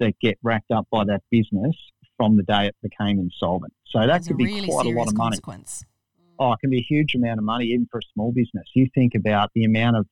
that 0.00 0.18
get 0.20 0.38
racked 0.42 0.70
up 0.70 0.86
by 0.90 1.04
that 1.04 1.22
business 1.30 1.74
from 2.16 2.36
the 2.36 2.42
day 2.42 2.66
it 2.66 2.76
became 2.82 3.18
insolvent. 3.18 3.72
So 3.86 4.00
that 4.00 4.06
That's 4.06 4.28
could 4.28 4.36
be 4.36 4.46
really 4.46 4.68
quite 4.68 4.86
a 4.86 4.90
lot 4.90 5.08
of 5.08 5.16
money. 5.16 5.38
Oh, 6.38 6.52
it 6.52 6.60
can 6.60 6.70
be 6.70 6.78
a 6.78 6.86
huge 6.88 7.14
amount 7.14 7.38
of 7.38 7.44
money 7.44 7.66
even 7.66 7.86
for 7.90 7.98
a 7.98 8.12
small 8.12 8.32
business. 8.32 8.64
You 8.74 8.88
think 8.94 9.14
about 9.14 9.50
the 9.54 9.64
amount 9.64 9.96
of 9.96 10.06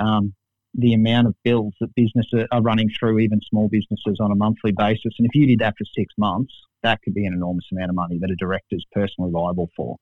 um, 0.00 0.34
the 0.74 0.94
amount 0.94 1.26
of 1.26 1.34
bills 1.44 1.74
that 1.80 1.94
businesses 1.94 2.46
are 2.50 2.62
running 2.62 2.90
through, 2.98 3.18
even 3.18 3.40
small 3.48 3.68
businesses, 3.68 4.18
on 4.20 4.32
a 4.32 4.34
monthly 4.34 4.72
basis. 4.72 5.12
And 5.18 5.26
if 5.26 5.34
you 5.34 5.46
did 5.46 5.58
that 5.58 5.74
for 5.76 5.84
six 5.96 6.14
months, 6.16 6.52
that 6.82 7.00
could 7.02 7.14
be 7.14 7.26
an 7.26 7.34
enormous 7.34 7.66
amount 7.72 7.90
of 7.90 7.96
money 7.96 8.18
that 8.18 8.30
a 8.30 8.36
director 8.36 8.76
is 8.76 8.84
personally 8.92 9.30
liable 9.30 9.68
for. 9.76 9.96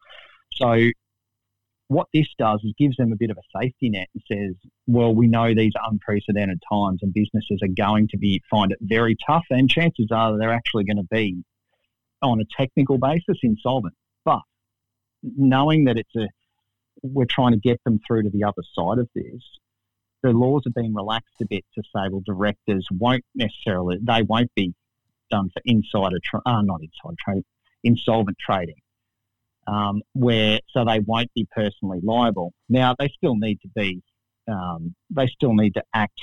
So 0.53 0.91
what 1.89 2.07
this 2.15 2.29
does 2.39 2.61
is 2.63 2.73
gives 2.79 2.97
them 2.97 3.13
a 3.13 3.17
bit 3.17 3.31
of 3.31 3.39
a 3.39 3.59
safety 3.61 3.91
net 3.91 4.07
and 4.15 4.23
says, 4.31 4.71
well, 4.87 5.13
we 5.13 5.27
know 5.27 5.53
these 5.55 5.73
are 5.75 5.91
unprecedented 5.91 6.63
times 6.71 7.01
and 7.03 7.13
businesses 7.13 7.59
are 7.63 7.75
going 7.77 8.07
to 8.09 8.17
be 8.17 8.41
find 8.49 8.71
it 8.71 8.79
very 8.81 9.17
tough 9.27 9.45
and 9.51 9.69
chances 9.69 10.07
are 10.13 10.39
they're 10.39 10.53
actually 10.53 10.85
going 10.85 10.99
to 10.99 11.09
be 11.11 11.43
on 12.23 12.41
a 12.41 12.45
technical 12.57 12.97
basis 12.97 13.39
insolvent. 13.43 13.95
Knowing 15.23 15.85
that 15.85 15.99
it's 15.99 16.15
a 16.17 16.29
we're 17.03 17.27
trying 17.27 17.53
to 17.53 17.59
get 17.59 17.81
them 17.85 17.99
through 18.07 18.25
to 18.25 18.31
the 18.31 18.45
other 18.45 18.63
side 18.75 18.99
of 18.99 19.09
this. 19.15 19.43
The 20.23 20.31
laws 20.31 20.63
have 20.67 20.75
been 20.75 20.95
relaxed 20.95 21.35
a 21.41 21.47
bit 21.47 21.65
to 21.75 21.83
say, 21.83 22.09
well, 22.11 22.23
directors 22.25 22.87
won't 22.91 23.25
necessarily 23.35 23.99
they 24.03 24.23
won't 24.23 24.51
be 24.55 24.75
done 25.31 25.49
for 25.51 25.63
insider, 25.65 26.19
tra- 26.23 26.43
uh, 26.45 26.61
not 26.63 26.81
insider 26.83 27.17
trading, 27.19 27.45
insolvent 27.85 28.37
trading, 28.39 28.81
um, 29.67 30.03
where 30.13 30.61
so 30.69 30.85
they 30.85 31.01
won't 31.01 31.33
be 31.35 31.47
personally 31.55 32.01
liable. 32.03 32.53
Now 32.69 32.95
they 32.99 33.09
still 33.09 33.37
need 33.37 33.61
to 33.63 33.69
be, 33.75 34.03
um, 34.47 34.95
they 35.09 35.27
still 35.29 35.55
need 35.55 35.75
to 35.75 35.83
act 35.95 36.21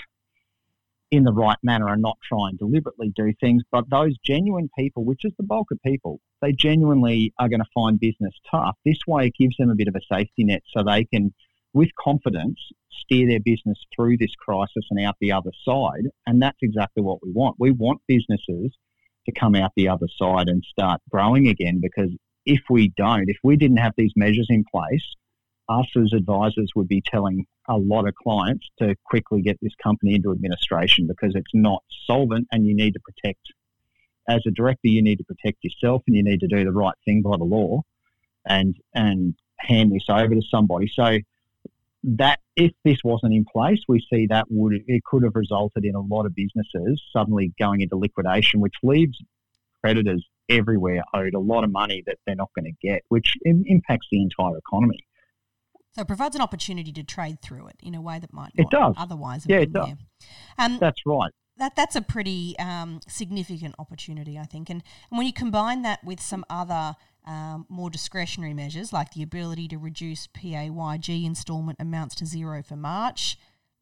in 1.11 1.23
the 1.23 1.33
right 1.33 1.57
manner 1.63 1.87
and 1.87 2.01
not 2.01 2.17
try 2.27 2.49
and 2.49 2.59
deliberately 2.59 3.11
do 3.15 3.33
things. 3.39 3.63
But 3.71 3.89
those 3.89 4.17
genuine 4.25 4.69
people, 4.77 5.05
which 5.05 5.23
is 5.23 5.33
the 5.37 5.45
bulk 5.45 5.67
of 5.71 5.81
people, 5.85 6.19
they 6.41 6.51
genuinely 6.51 7.33
are 7.39 7.49
going 7.49 7.61
to 7.61 7.69
find 7.73 7.99
business 7.99 8.33
tough. 8.49 8.75
This 8.85 8.99
way, 9.07 9.27
it 9.27 9.35
gives 9.39 9.55
them 9.57 9.69
a 9.69 9.75
bit 9.75 9.87
of 9.87 9.95
a 9.95 10.13
safety 10.13 10.43
net 10.43 10.63
so 10.75 10.83
they 10.83 11.05
can, 11.05 11.33
with 11.73 11.89
confidence, 11.99 12.59
steer 12.91 13.27
their 13.27 13.39
business 13.39 13.77
through 13.95 14.17
this 14.17 14.35
crisis 14.37 14.85
and 14.89 15.05
out 15.05 15.15
the 15.21 15.31
other 15.31 15.51
side. 15.63 16.09
And 16.25 16.41
that's 16.41 16.57
exactly 16.61 17.03
what 17.03 17.19
we 17.23 17.31
want. 17.31 17.55
We 17.59 17.71
want 17.71 18.01
businesses 18.07 18.75
to 19.25 19.31
come 19.31 19.55
out 19.55 19.71
the 19.75 19.89
other 19.89 20.07
side 20.17 20.47
and 20.47 20.63
start 20.63 21.01
growing 21.09 21.47
again 21.47 21.79
because 21.81 22.11
if 22.45 22.61
we 22.69 22.93
don't, 22.95 23.29
if 23.29 23.37
we 23.43 23.57
didn't 23.57 23.77
have 23.77 23.93
these 23.97 24.13
measures 24.15 24.47
in 24.49 24.63
place, 24.71 25.03
us 25.69 25.87
as 25.97 26.13
advisors 26.13 26.71
would 26.75 26.87
be 26.87 27.03
telling 27.05 27.45
a 27.67 27.77
lot 27.77 28.07
of 28.07 28.15
clients 28.15 28.69
to 28.79 28.95
quickly 29.03 29.41
get 29.41 29.57
this 29.61 29.73
company 29.81 30.15
into 30.15 30.31
administration 30.31 31.07
because 31.07 31.35
it's 31.35 31.53
not 31.53 31.83
solvent 32.05 32.47
and 32.51 32.65
you 32.65 32.75
need 32.75 32.93
to 32.93 32.99
protect, 32.99 33.41
as 34.29 34.41
a 34.47 34.51
director, 34.51 34.87
you 34.87 35.01
need 35.01 35.17
to 35.17 35.23
protect 35.23 35.63
yourself 35.63 36.03
and 36.07 36.15
you 36.15 36.23
need 36.23 36.39
to 36.39 36.47
do 36.47 36.63
the 36.63 36.71
right 36.71 36.95
thing 37.05 37.21
by 37.21 37.37
the 37.37 37.43
law 37.43 37.81
and, 38.45 38.75
and 38.93 39.35
hand 39.57 39.91
this 39.91 40.05
over 40.09 40.33
to 40.33 40.41
somebody. 40.49 40.91
So 40.93 41.19
that 42.03 42.39
if 42.55 42.71
this 42.85 42.99
wasn't 43.03 43.33
in 43.33 43.45
place, 43.45 43.79
we 43.87 44.05
see 44.11 44.27
that 44.27 44.45
would 44.49 44.83
it 44.87 45.03
could 45.03 45.23
have 45.23 45.35
resulted 45.35 45.83
in 45.83 45.95
a 45.95 45.99
lot 45.99 46.25
of 46.25 46.35
businesses 46.35 47.01
suddenly 47.11 47.53
going 47.59 47.81
into 47.81 47.97
liquidation, 47.97 48.61
which 48.61 48.75
leaves 48.83 49.17
creditors 49.81 50.25
everywhere 50.49 51.03
owed 51.13 51.33
a 51.33 51.39
lot 51.39 51.63
of 51.63 51.71
money 51.71 52.03
that 52.05 52.17
they're 52.25 52.35
not 52.35 52.51
going 52.53 52.65
to 52.65 52.87
get, 52.87 53.03
which 53.09 53.33
impacts 53.43 54.07
the 54.11 54.21
entire 54.21 54.57
economy. 54.57 55.06
So 55.93 56.01
it 56.01 56.07
provides 56.07 56.35
an 56.35 56.41
opportunity 56.41 56.91
to 56.91 57.03
trade 57.03 57.41
through 57.41 57.67
it 57.67 57.75
in 57.81 57.95
a 57.95 58.01
way 58.01 58.19
that 58.19 58.31
might 58.31 58.51
it 58.55 58.69
does. 58.69 58.93
otherwise 58.97 59.45
yeah, 59.47 59.57
it 59.57 59.73
does. 59.73 59.89
Um, 60.57 60.77
that's 60.79 61.01
right. 61.05 61.31
That, 61.57 61.75
that's 61.75 61.95
a 61.95 62.01
pretty 62.01 62.55
um, 62.59 62.99
significant 63.07 63.73
opportunity, 63.79 64.37
I 64.37 64.43
think. 64.43 64.69
And, 64.69 64.83
and 65.09 65.17
when 65.17 65.25
you 65.25 65.33
combine 65.33 65.81
that 65.81 66.03
with 66.03 66.21
some 66.21 66.45
other 66.51 66.95
um, 67.25 67.65
more 67.67 67.89
discretionary 67.89 68.53
measures, 68.53 68.93
like 68.93 69.13
the 69.13 69.23
ability 69.23 69.67
to 69.69 69.77
reduce 69.77 70.27
PAYG 70.27 71.25
instalment 71.25 71.77
amounts 71.79 72.13
to 72.15 72.27
zero 72.27 72.61
for 72.61 72.75
March, 72.75 73.37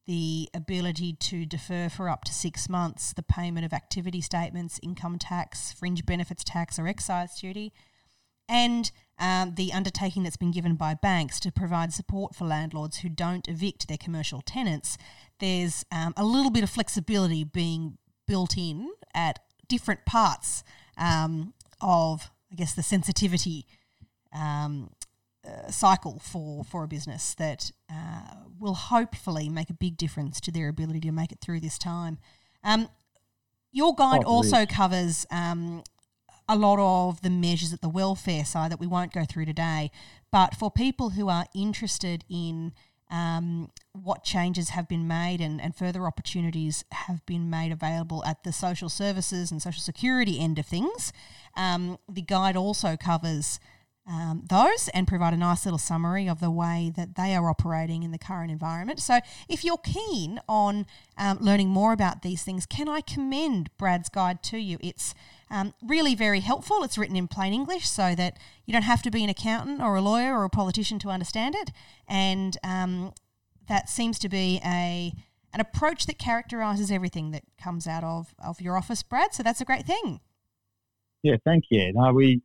the 0.08 0.50
ability 0.54 1.14
to 1.14 1.46
defer 1.46 1.90
for 1.90 2.10
up 2.10 2.24
to 2.26 2.34
six 2.34 2.70
months 2.70 3.14
the 3.14 3.24
payment 3.24 3.66
of 3.66 3.74
activity 3.74 4.22
statements, 4.22 4.80
income 4.84 5.18
tax, 5.18 5.72
fringe 5.72 6.06
benefits 6.06 6.44
tax, 6.44 6.78
or 6.80 6.88
excise 6.88 7.40
duty, 7.40 7.74
and 8.48 8.92
um, 9.18 9.54
the 9.56 9.72
undertaking 9.74 10.24
that's 10.24 10.38
been 10.38 10.52
given 10.52 10.76
by 10.76 10.94
banks 10.94 11.40
to 11.42 11.52
provide 11.52 11.94
support 11.94 12.36
for 12.36 12.46
landlords 12.46 12.98
who 12.98 13.10
don't 13.10 13.48
evict 13.48 13.88
their 13.88 13.98
commercial 13.98 14.42
tenants, 14.42 14.98
there's 15.40 15.86
um, 15.92 16.14
a 16.18 16.26
little 16.26 16.52
bit 16.52 16.64
of 16.64 16.70
flexibility 16.70 17.44
being 17.44 17.98
built 18.28 18.58
in 18.58 18.92
at 19.14 19.40
different 19.68 20.06
parts 20.06 20.64
um, 20.98 21.54
of, 21.82 22.30
I 22.52 22.56
guess, 22.56 22.74
the 22.74 22.84
sensitivity 22.84 23.66
um, 24.34 24.92
uh, 25.48 25.70
cycle 25.70 26.20
for, 26.20 26.64
for 26.64 26.84
a 26.84 26.88
business 26.88 27.36
that 27.36 27.72
uh, 27.92 28.36
will 28.60 28.74
hopefully 28.74 29.48
make 29.48 29.70
a 29.70 29.74
big 29.74 29.98
difference 29.98 30.42
to 30.42 30.52
their 30.52 30.68
ability 30.68 31.00
to 31.02 31.12
make 31.12 31.32
it 31.32 31.40
through 31.40 31.60
this 31.60 31.78
time. 31.78 32.18
Um, 32.64 32.90
your 33.72 33.94
guide 33.94 34.24
oh, 34.26 34.30
also 34.30 34.66
covers 34.66 35.26
um, 35.32 35.84
a 36.48 36.56
lot 36.56 36.80
of 36.80 37.22
the 37.22 37.30
measures 37.30 37.74
at 37.74 37.82
the 37.82 37.90
welfare 37.90 38.46
side 38.46 38.72
that 38.72 38.80
we 38.80 38.88
won't 38.88 39.14
go 39.14 39.26
through 39.26 39.46
today. 39.46 39.92
But 40.32 40.56
for 40.56 40.70
people 40.70 41.12
who 41.12 41.30
are 41.30 41.46
interested 41.56 42.24
in 42.30 42.74
um, 43.10 43.72
what 43.94 44.24
changes 44.24 44.70
have 44.70 44.88
been 44.88 45.08
made 45.08 45.40
and, 45.40 45.62
and 45.62 45.76
further 45.76 46.06
opportunities 46.06 46.84
have 46.92 47.26
been 47.26 47.50
made 47.50 47.72
available 47.72 48.24
at 48.26 48.44
the 48.44 48.52
social 48.52 48.90
services 48.90 49.52
and 49.52 49.62
social 49.62 49.82
security 49.82 50.40
end 50.40 50.60
of 50.60 50.66
things, 50.66 51.14
um, 51.56 51.98
the 52.10 52.22
guide 52.22 52.56
also 52.56 52.98
covers 52.98 53.60
um, 54.08 54.44
those 54.48 54.88
and 54.94 55.08
provide 55.08 55.34
a 55.34 55.38
nice 55.38 55.66
little 55.66 55.80
summary 55.80 56.28
of 56.28 56.40
the 56.40 56.52
way 56.52 56.92
that 56.96 57.16
they 57.16 57.36
are 57.36 57.50
operating 57.50 58.04
in 58.04 58.12
the 58.12 58.20
current 58.20 58.52
environment. 58.52 59.00
So, 59.00 59.20
if 59.50 59.64
you're 59.64 59.80
keen 59.80 60.40
on 60.48 60.86
um, 61.18 61.40
learning 61.42 61.70
more 61.70 61.92
about 61.92 62.22
these 62.22 62.44
things, 62.44 62.68
can 62.68 62.88
I 62.88 63.02
commend 63.02 63.72
Brad's 63.78 64.10
guide 64.10 64.44
to 64.44 64.58
you? 64.60 64.78
It's 64.80 65.16
um, 65.50 65.74
really 65.84 66.16
very 66.16 66.40
helpful. 66.40 66.84
It's 66.84 66.98
written 66.98 67.16
in 67.16 67.28
plain 67.28 67.54
English 67.54 67.88
so 67.88 68.16
that 68.16 68.38
you 68.66 68.74
don't 68.74 68.84
have 68.84 69.02
to 69.04 69.12
be 69.12 69.24
an 69.24 69.30
accountant 69.30 69.82
or 69.82 69.96
a 69.96 70.02
lawyer 70.02 70.36
or 70.38 70.44
a 70.44 70.50
politician 70.50 71.00
to 71.00 71.10
understand 71.10 71.56
it. 71.56 71.72
And 72.08 72.58
um, 72.64 73.14
that 73.68 73.90
seems 73.90 74.20
to 74.20 74.30
be 74.30 74.60
a 74.64 75.14
an 75.54 75.62
approach 75.62 76.06
that 76.06 76.20
characterises 76.20 76.92
everything 76.92 77.32
that 77.32 77.44
comes 77.58 77.88
out 77.88 78.04
of, 78.04 78.36
of 78.44 78.60
your 78.60 78.76
office, 78.76 79.02
Brad. 79.04 79.34
So 79.34 79.42
that's 79.42 79.62
a 79.62 79.66
great 79.66 79.86
thing. 79.86 80.20
Yeah, 81.24 81.38
thank 81.46 81.64
you. 81.70 81.94
No, 81.94 82.12
we 82.12 82.42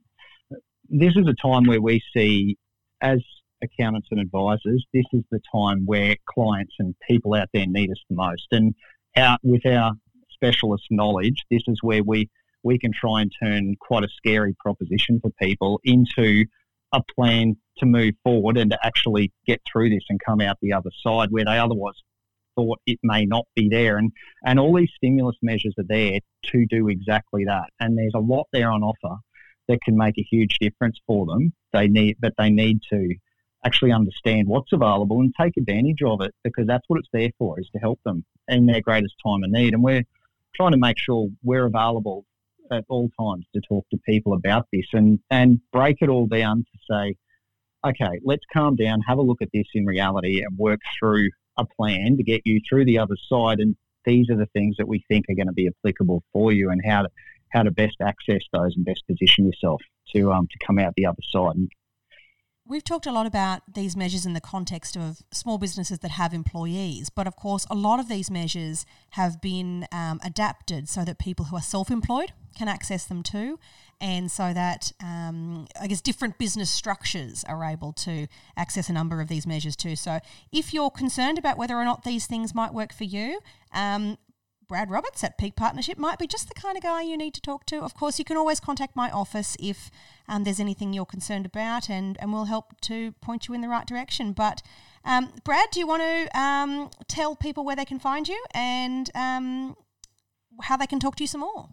this 0.89 1.15
is 1.17 1.27
a 1.27 1.35
time 1.35 1.65
where 1.65 1.81
we 1.81 2.03
see, 2.15 2.57
as 3.01 3.21
accountants 3.63 4.09
and 4.11 4.21
advisors, 4.21 4.85
this 4.93 5.05
is 5.13 5.23
the 5.31 5.41
time 5.55 5.85
where 5.87 6.17
clients 6.27 6.75
and 6.79 6.95
people 7.09 7.35
out 7.35 7.49
there 7.53 7.67
need 7.67 7.91
us 7.91 8.01
the 8.09 8.17
most. 8.17 8.47
And 8.51 8.75
out 9.17 9.39
with 9.43 9.65
our 9.67 9.93
specialist 10.31 10.85
knowledge, 10.91 11.45
this 11.51 11.63
is 11.69 11.79
where 11.83 12.03
we 12.03 12.29
we 12.63 12.79
can 12.79 12.93
try 12.93 13.23
and 13.23 13.33
turn 13.43 13.77
quite 13.81 14.05
a 14.05 14.09
scary 14.09 14.55
proposition 14.61 15.21
for 15.21 15.31
people 15.41 15.81
into 15.85 16.45
a 16.93 17.03
plan 17.15 17.57
to 17.79 17.87
move 17.87 18.15
forward 18.23 18.57
and 18.57 18.71
to 18.71 18.79
actually 18.85 19.33
get 19.47 19.61
through 19.71 19.91
this 19.91 20.05
and 20.09 20.21
come 20.25 20.41
out 20.41 20.59
the 20.61 20.73
other 20.73 20.91
side 21.03 21.31
where 21.31 21.45
they 21.45 21.59
otherwise 21.59 21.95
thought 22.57 22.81
it 22.87 22.99
may 23.03 23.25
not 23.25 23.47
be 23.55 23.69
there. 23.69 23.97
And, 23.97 24.13
and 24.45 24.59
all 24.59 24.75
these 24.75 24.91
stimulus 24.97 25.37
measures 25.43 25.75
are 25.79 25.85
there 25.89 26.19
to 26.47 26.67
do 26.67 26.89
exactly 26.89 27.45
that. 27.45 27.71
And 27.79 27.97
there's 27.97 28.15
a 28.15 28.21
lot 28.21 28.49
there 28.53 28.71
on 28.71 28.83
offer 28.83 29.17
that 29.69 29.81
can 29.83 29.97
make 29.97 30.19
a 30.19 30.27
huge 30.29 30.59
difference 30.59 30.99
for 31.07 31.27
them. 31.27 31.53
They 31.73 31.89
need, 31.89 32.17
but 32.21 32.35
they 32.37 32.51
need 32.51 32.81
to 32.91 33.15
actually 33.65 33.93
understand 33.93 34.49
what's 34.49 34.73
available 34.73 35.21
and 35.21 35.33
take 35.39 35.57
advantage 35.57 36.03
of 36.05 36.23
it 36.23 36.35
because 36.43 36.67
that's 36.67 36.85
what 36.89 36.99
it's 36.99 37.09
there 37.13 37.31
for, 37.39 37.61
is 37.61 37.69
to 37.73 37.79
help 37.79 38.01
them 38.05 38.25
in 38.49 38.67
their 38.67 38.81
greatest 38.81 39.15
time 39.25 39.45
of 39.45 39.51
need. 39.51 39.75
And 39.75 39.83
we're 39.83 40.05
trying 40.55 40.73
to 40.73 40.79
make 40.79 40.99
sure 40.99 41.29
we're 41.43 41.67
available 41.67 42.25
at 42.71 42.85
all 42.89 43.11
times 43.19 43.47
to 43.55 43.61
talk 43.69 43.87
to 43.91 43.99
people 44.07 44.35
about 44.35 44.67
this 44.73 44.87
and, 44.93 45.19
and 45.31 45.61
break 45.73 45.99
it 46.01 46.09
all 46.09 46.27
down 46.27 46.59
to 46.59 46.79
say, 46.91 47.17
okay, 47.87 48.21
let's 48.25 48.45
calm 48.53 48.77
down, 48.77 49.01
have 49.07 49.19
a 49.19 49.23
look 49.23 49.43
at 49.43 49.49
this 49.53 49.67
in 49.75 49.87
reality 49.87 50.43
and 50.43 50.59
work 50.59 50.81
through 50.99 51.29
a 51.57 51.65
plan 51.77 52.17
to 52.17 52.23
get 52.23 52.43
you 52.45 52.61
through 52.69 52.85
the 52.85 52.99
other 52.99 53.17
side. 53.29 53.59
And 53.59 53.77
these 54.05 54.29
are 54.31 54.37
the 54.37 54.49
things 54.55 54.77
that 54.79 54.89
we 54.89 55.05
think 55.09 55.27
are 55.29 55.35
going 55.35 55.47
to 55.47 55.53
be 55.53 55.69
applicable 55.69 56.23
for 56.33 56.53
you 56.53 56.71
and 56.71 56.81
how 56.85 57.03
to, 57.03 57.09
how 57.51 57.63
to 57.63 57.71
best 57.71 57.97
access 58.01 58.43
those 58.53 58.77
and 58.77 58.85
best 58.85 59.03
position 59.07 59.47
yourself 59.47 59.81
to, 60.15 60.33
um, 60.33 60.47
to 60.51 60.67
come 60.67 60.79
out 60.79 60.95
the 60.97 61.07
other 61.07 61.23
side 61.23 61.57
We've 62.71 62.85
talked 62.85 63.07
a 63.07 63.11
lot 63.11 63.27
about 63.27 63.63
these 63.75 63.97
measures 63.97 64.25
in 64.25 64.33
the 64.33 64.41
context 64.41 64.97
of 64.97 65.23
small 65.33 65.59
businesses 65.59 65.99
that 65.99 66.13
have 66.13 66.33
employees, 66.33 67.11
but 67.11 67.27
of 67.27 67.35
course, 67.35 67.67
a 67.69 67.75
lot 67.75 67.99
of 67.99 68.09
these 68.09 68.31
measures 68.31 68.87
have 69.11 69.41
been 69.41 69.89
um, 69.91 70.21
adapted 70.23 70.89
so 70.89 71.05
that 71.05 71.19
people 71.19 71.47
who 71.47 71.57
are 71.57 71.63
self 71.63 71.91
employed 71.91 72.33
can 72.57 72.69
access 72.69 73.05
them 73.05 73.23
too, 73.23 73.59
and 74.01 74.31
so 74.31 74.53
that 74.53 74.93
um, 75.03 75.67
I 75.81 75.87
guess 75.87 76.01
different 76.01 76.39
business 76.39 76.71
structures 76.71 77.45
are 77.45 77.65
able 77.65 77.93
to 77.95 78.27
access 78.57 78.89
a 78.89 78.93
number 78.93 79.21
of 79.21 79.29
these 79.29 79.47
measures 79.47 79.77
too. 79.77 79.97
So, 79.97 80.21
if 80.53 80.73
you're 80.73 80.91
concerned 80.91 81.39
about 81.39 81.59
whether 81.59 81.77
or 81.77 81.85
not 81.85 82.05
these 82.05 82.27
things 82.27 82.55
might 82.55 82.73
work 82.73 82.93
for 82.93 83.05
you, 83.05 83.41
um, 83.75 84.17
Brad 84.71 84.89
Roberts 84.89 85.25
at 85.25 85.37
Peak 85.37 85.57
Partnership 85.57 85.99
might 85.99 86.17
be 86.17 86.29
just 86.29 86.47
the 86.47 86.55
kind 86.55 86.77
of 86.77 86.83
guy 86.85 87.03
you 87.03 87.17
need 87.17 87.35
to 87.35 87.41
talk 87.41 87.67
to. 87.67 87.81
Of 87.81 87.93
course, 87.95 88.21
you 88.21 88.25
can 88.25 88.37
always 88.37 88.61
contact 88.61 88.95
my 88.95 89.11
office 89.11 89.57
if 89.59 89.91
um, 90.29 90.45
there's 90.45 90.61
anything 90.61 90.93
you're 90.93 91.05
concerned 91.05 91.45
about, 91.45 91.91
and, 91.91 92.17
and 92.21 92.33
we'll 92.33 92.45
help 92.45 92.81
to 92.83 93.11
point 93.21 93.49
you 93.49 93.55
in 93.55 93.63
the 93.63 93.69
right 93.69 93.85
direction. 93.85 94.33
But, 94.33 94.63
um, 95.05 95.33
Brad, 95.43 95.71
do 95.73 95.81
you 95.81 95.89
want 95.89 96.05
to 96.05 96.41
um, 96.41 96.89
tell 97.09 97.35
people 97.35 97.65
where 97.65 97.75
they 97.75 97.85
can 97.85 97.99
find 97.99 98.29
you 98.29 98.41
and 98.55 99.11
um, 99.17 99.75
how 100.63 100.77
they 100.77 100.87
can 100.87 101.01
talk 101.01 101.17
to 101.17 101.25
you 101.25 101.29
some 101.29 101.41
more? 101.41 101.71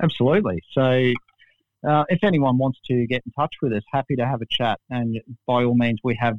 Absolutely. 0.00 0.62
So, 0.72 1.12
uh, 1.86 2.04
if 2.08 2.22
anyone 2.22 2.58
wants 2.58 2.78
to 2.86 3.06
get 3.06 3.22
in 3.26 3.32
touch 3.32 3.54
with 3.60 3.72
us, 3.72 3.82
happy 3.92 4.14
to 4.16 4.26
have 4.26 4.40
a 4.40 4.46
chat. 4.48 4.78
And 4.88 5.20
by 5.46 5.64
all 5.64 5.74
means, 5.74 5.98
we 6.04 6.16
have 6.20 6.38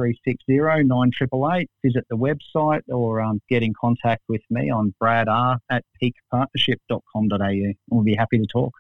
the 2.09 2.17
website 2.17 2.83
or 2.89 3.21
um, 3.21 3.41
get 3.49 3.63
in 3.63 3.73
contact 3.79 4.23
with 4.29 4.43
me 4.51 4.71
on 4.71 4.95
brad 4.99 5.29
r 5.29 5.59
at 5.71 5.85
peakpartnership.com.au. 6.03 7.39
And 7.39 7.75
we'll 7.91 8.05
be 8.05 8.15
happy 8.15 8.39
to 8.39 8.47
talk. 8.47 8.73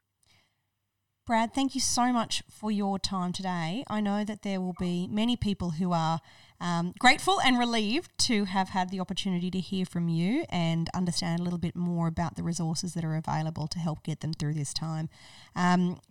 Brad, 1.32 1.54
thank 1.54 1.74
you 1.74 1.80
so 1.80 2.12
much 2.12 2.42
for 2.50 2.70
your 2.70 2.98
time 2.98 3.32
today. 3.32 3.84
I 3.88 4.02
know 4.02 4.22
that 4.22 4.42
there 4.42 4.60
will 4.60 4.74
be 4.78 5.06
many 5.06 5.34
people 5.34 5.70
who 5.70 5.90
are 5.90 6.20
um, 6.60 6.92
grateful 6.98 7.40
and 7.40 7.58
relieved 7.58 8.10
to 8.26 8.44
have 8.44 8.68
had 8.68 8.90
the 8.90 9.00
opportunity 9.00 9.50
to 9.50 9.58
hear 9.58 9.86
from 9.86 10.10
you 10.10 10.44
and 10.50 10.90
understand 10.92 11.40
a 11.40 11.42
little 11.42 11.58
bit 11.58 11.74
more 11.74 12.06
about 12.06 12.36
the 12.36 12.42
resources 12.42 12.92
that 12.92 13.02
are 13.02 13.16
available 13.16 13.66
to 13.68 13.78
help 13.78 14.02
get 14.02 14.20
them 14.20 14.34
through 14.34 14.52
this 14.52 14.74
time. 14.74 15.08
Um, 15.56 16.02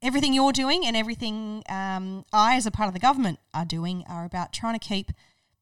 everything 0.00 0.34
you're 0.34 0.52
doing 0.52 0.86
and 0.86 0.96
everything 0.96 1.64
um, 1.68 2.24
I, 2.32 2.54
as 2.54 2.64
a 2.64 2.70
part 2.70 2.86
of 2.86 2.94
the 2.94 3.00
government, 3.00 3.40
are 3.52 3.64
doing 3.64 4.04
are 4.08 4.24
about 4.24 4.52
trying 4.52 4.78
to 4.78 4.86
keep 4.86 5.10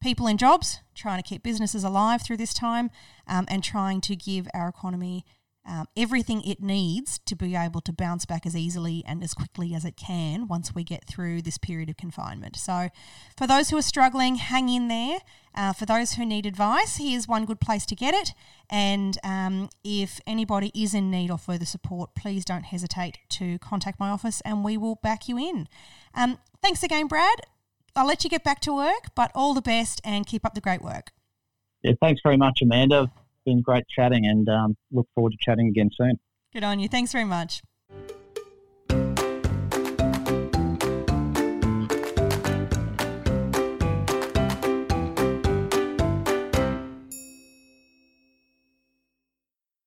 people 0.03 0.27
in 0.27 0.37
jobs, 0.37 0.81
trying 0.95 1.23
to 1.23 1.27
keep 1.27 1.43
businesses 1.43 1.83
alive 1.83 2.21
through 2.21 2.37
this 2.37 2.53
time, 2.53 2.91
um, 3.27 3.47
and 3.49 3.65
trying 3.65 4.03
to 4.03 4.15
give 4.15 4.49
our 4.53 4.69
economy 4.69 5.25
um, 5.67 5.87
everything 5.97 6.43
it 6.43 6.63
needs 6.63 7.19
to 7.27 7.37
be 7.37 7.55
able 7.55 7.81
to 7.83 7.93
bounce 7.93 8.25
back 8.25 8.47
as 8.47 8.57
easily 8.57 9.05
and 9.07 9.23
as 9.23 9.35
quickly 9.35 9.75
as 9.75 9.85
it 9.85 9.97
can 9.97 10.49
once 10.49 10.75
we 10.75 10.83
get 10.83 11.05
through 11.05 11.43
this 11.43 11.59
period 11.59 11.91
of 11.91 11.97
confinement. 11.97 12.57
So, 12.57 12.89
for 13.37 13.47
those 13.47 13.69
who 13.69 13.77
are 13.77 13.83
struggling, 13.83 14.37
hang 14.37 14.69
in 14.69 14.89
there. 14.89 15.19
Uh, 15.55 15.73
for 15.73 15.85
those 15.85 16.13
who 16.13 16.25
need 16.25 16.47
advice, 16.47 16.97
here's 16.97 17.29
one 17.29 17.45
good 17.45 17.61
place 17.61 17.85
to 17.87 17.95
get 17.95 18.15
it. 18.15 18.33
And 18.71 19.19
um, 19.23 19.69
if 19.85 20.21
anybody 20.27 20.71
is 20.75 20.95
in 20.95 21.11
need 21.11 21.31
of 21.31 21.43
further 21.43 21.67
support, 21.67 22.15
please 22.15 22.45
don't 22.45 22.65
hesitate 22.65 23.19
to 23.31 23.59
contact 23.59 24.01
my 24.01 24.09
office 24.09 24.41
and 24.43 24.65
we 24.65 24.77
will 24.77 24.95
back 24.97 25.29
you 25.29 25.39
in. 25.39 25.69
Um, 26.15 26.39
thanks 26.63 26.83
again, 26.83 27.09
Brad. 27.09 27.41
I'll 27.95 28.07
let 28.07 28.25
you 28.25 28.31
get 28.31 28.45
back 28.45 28.61
to 28.61 28.73
work, 28.75 29.09
but 29.15 29.33
all 29.35 29.53
the 29.53 29.63
best 29.63 30.01
and 30.05 30.27
keep 30.27 30.47
up 30.47 30.55
the 30.55 30.61
great 30.61 30.81
work. 30.81 31.11
Yeah, 31.83 31.93
thanks 32.01 32.21
very 32.23 32.37
much, 32.37 32.61
Amanda 32.63 33.11
been 33.49 33.63
great 33.63 33.85
chatting 33.89 34.27
and 34.27 34.49
um, 34.49 34.77
look 34.93 35.07
forward 35.15 35.33
to 35.33 35.39
chatting 35.41 35.69
again 35.69 35.91
soon. 35.95 36.19
Good 36.53 36.65
on 36.65 36.79
you. 36.79 36.89
Thanks 36.89 37.13
very 37.13 37.25
much. 37.25 37.63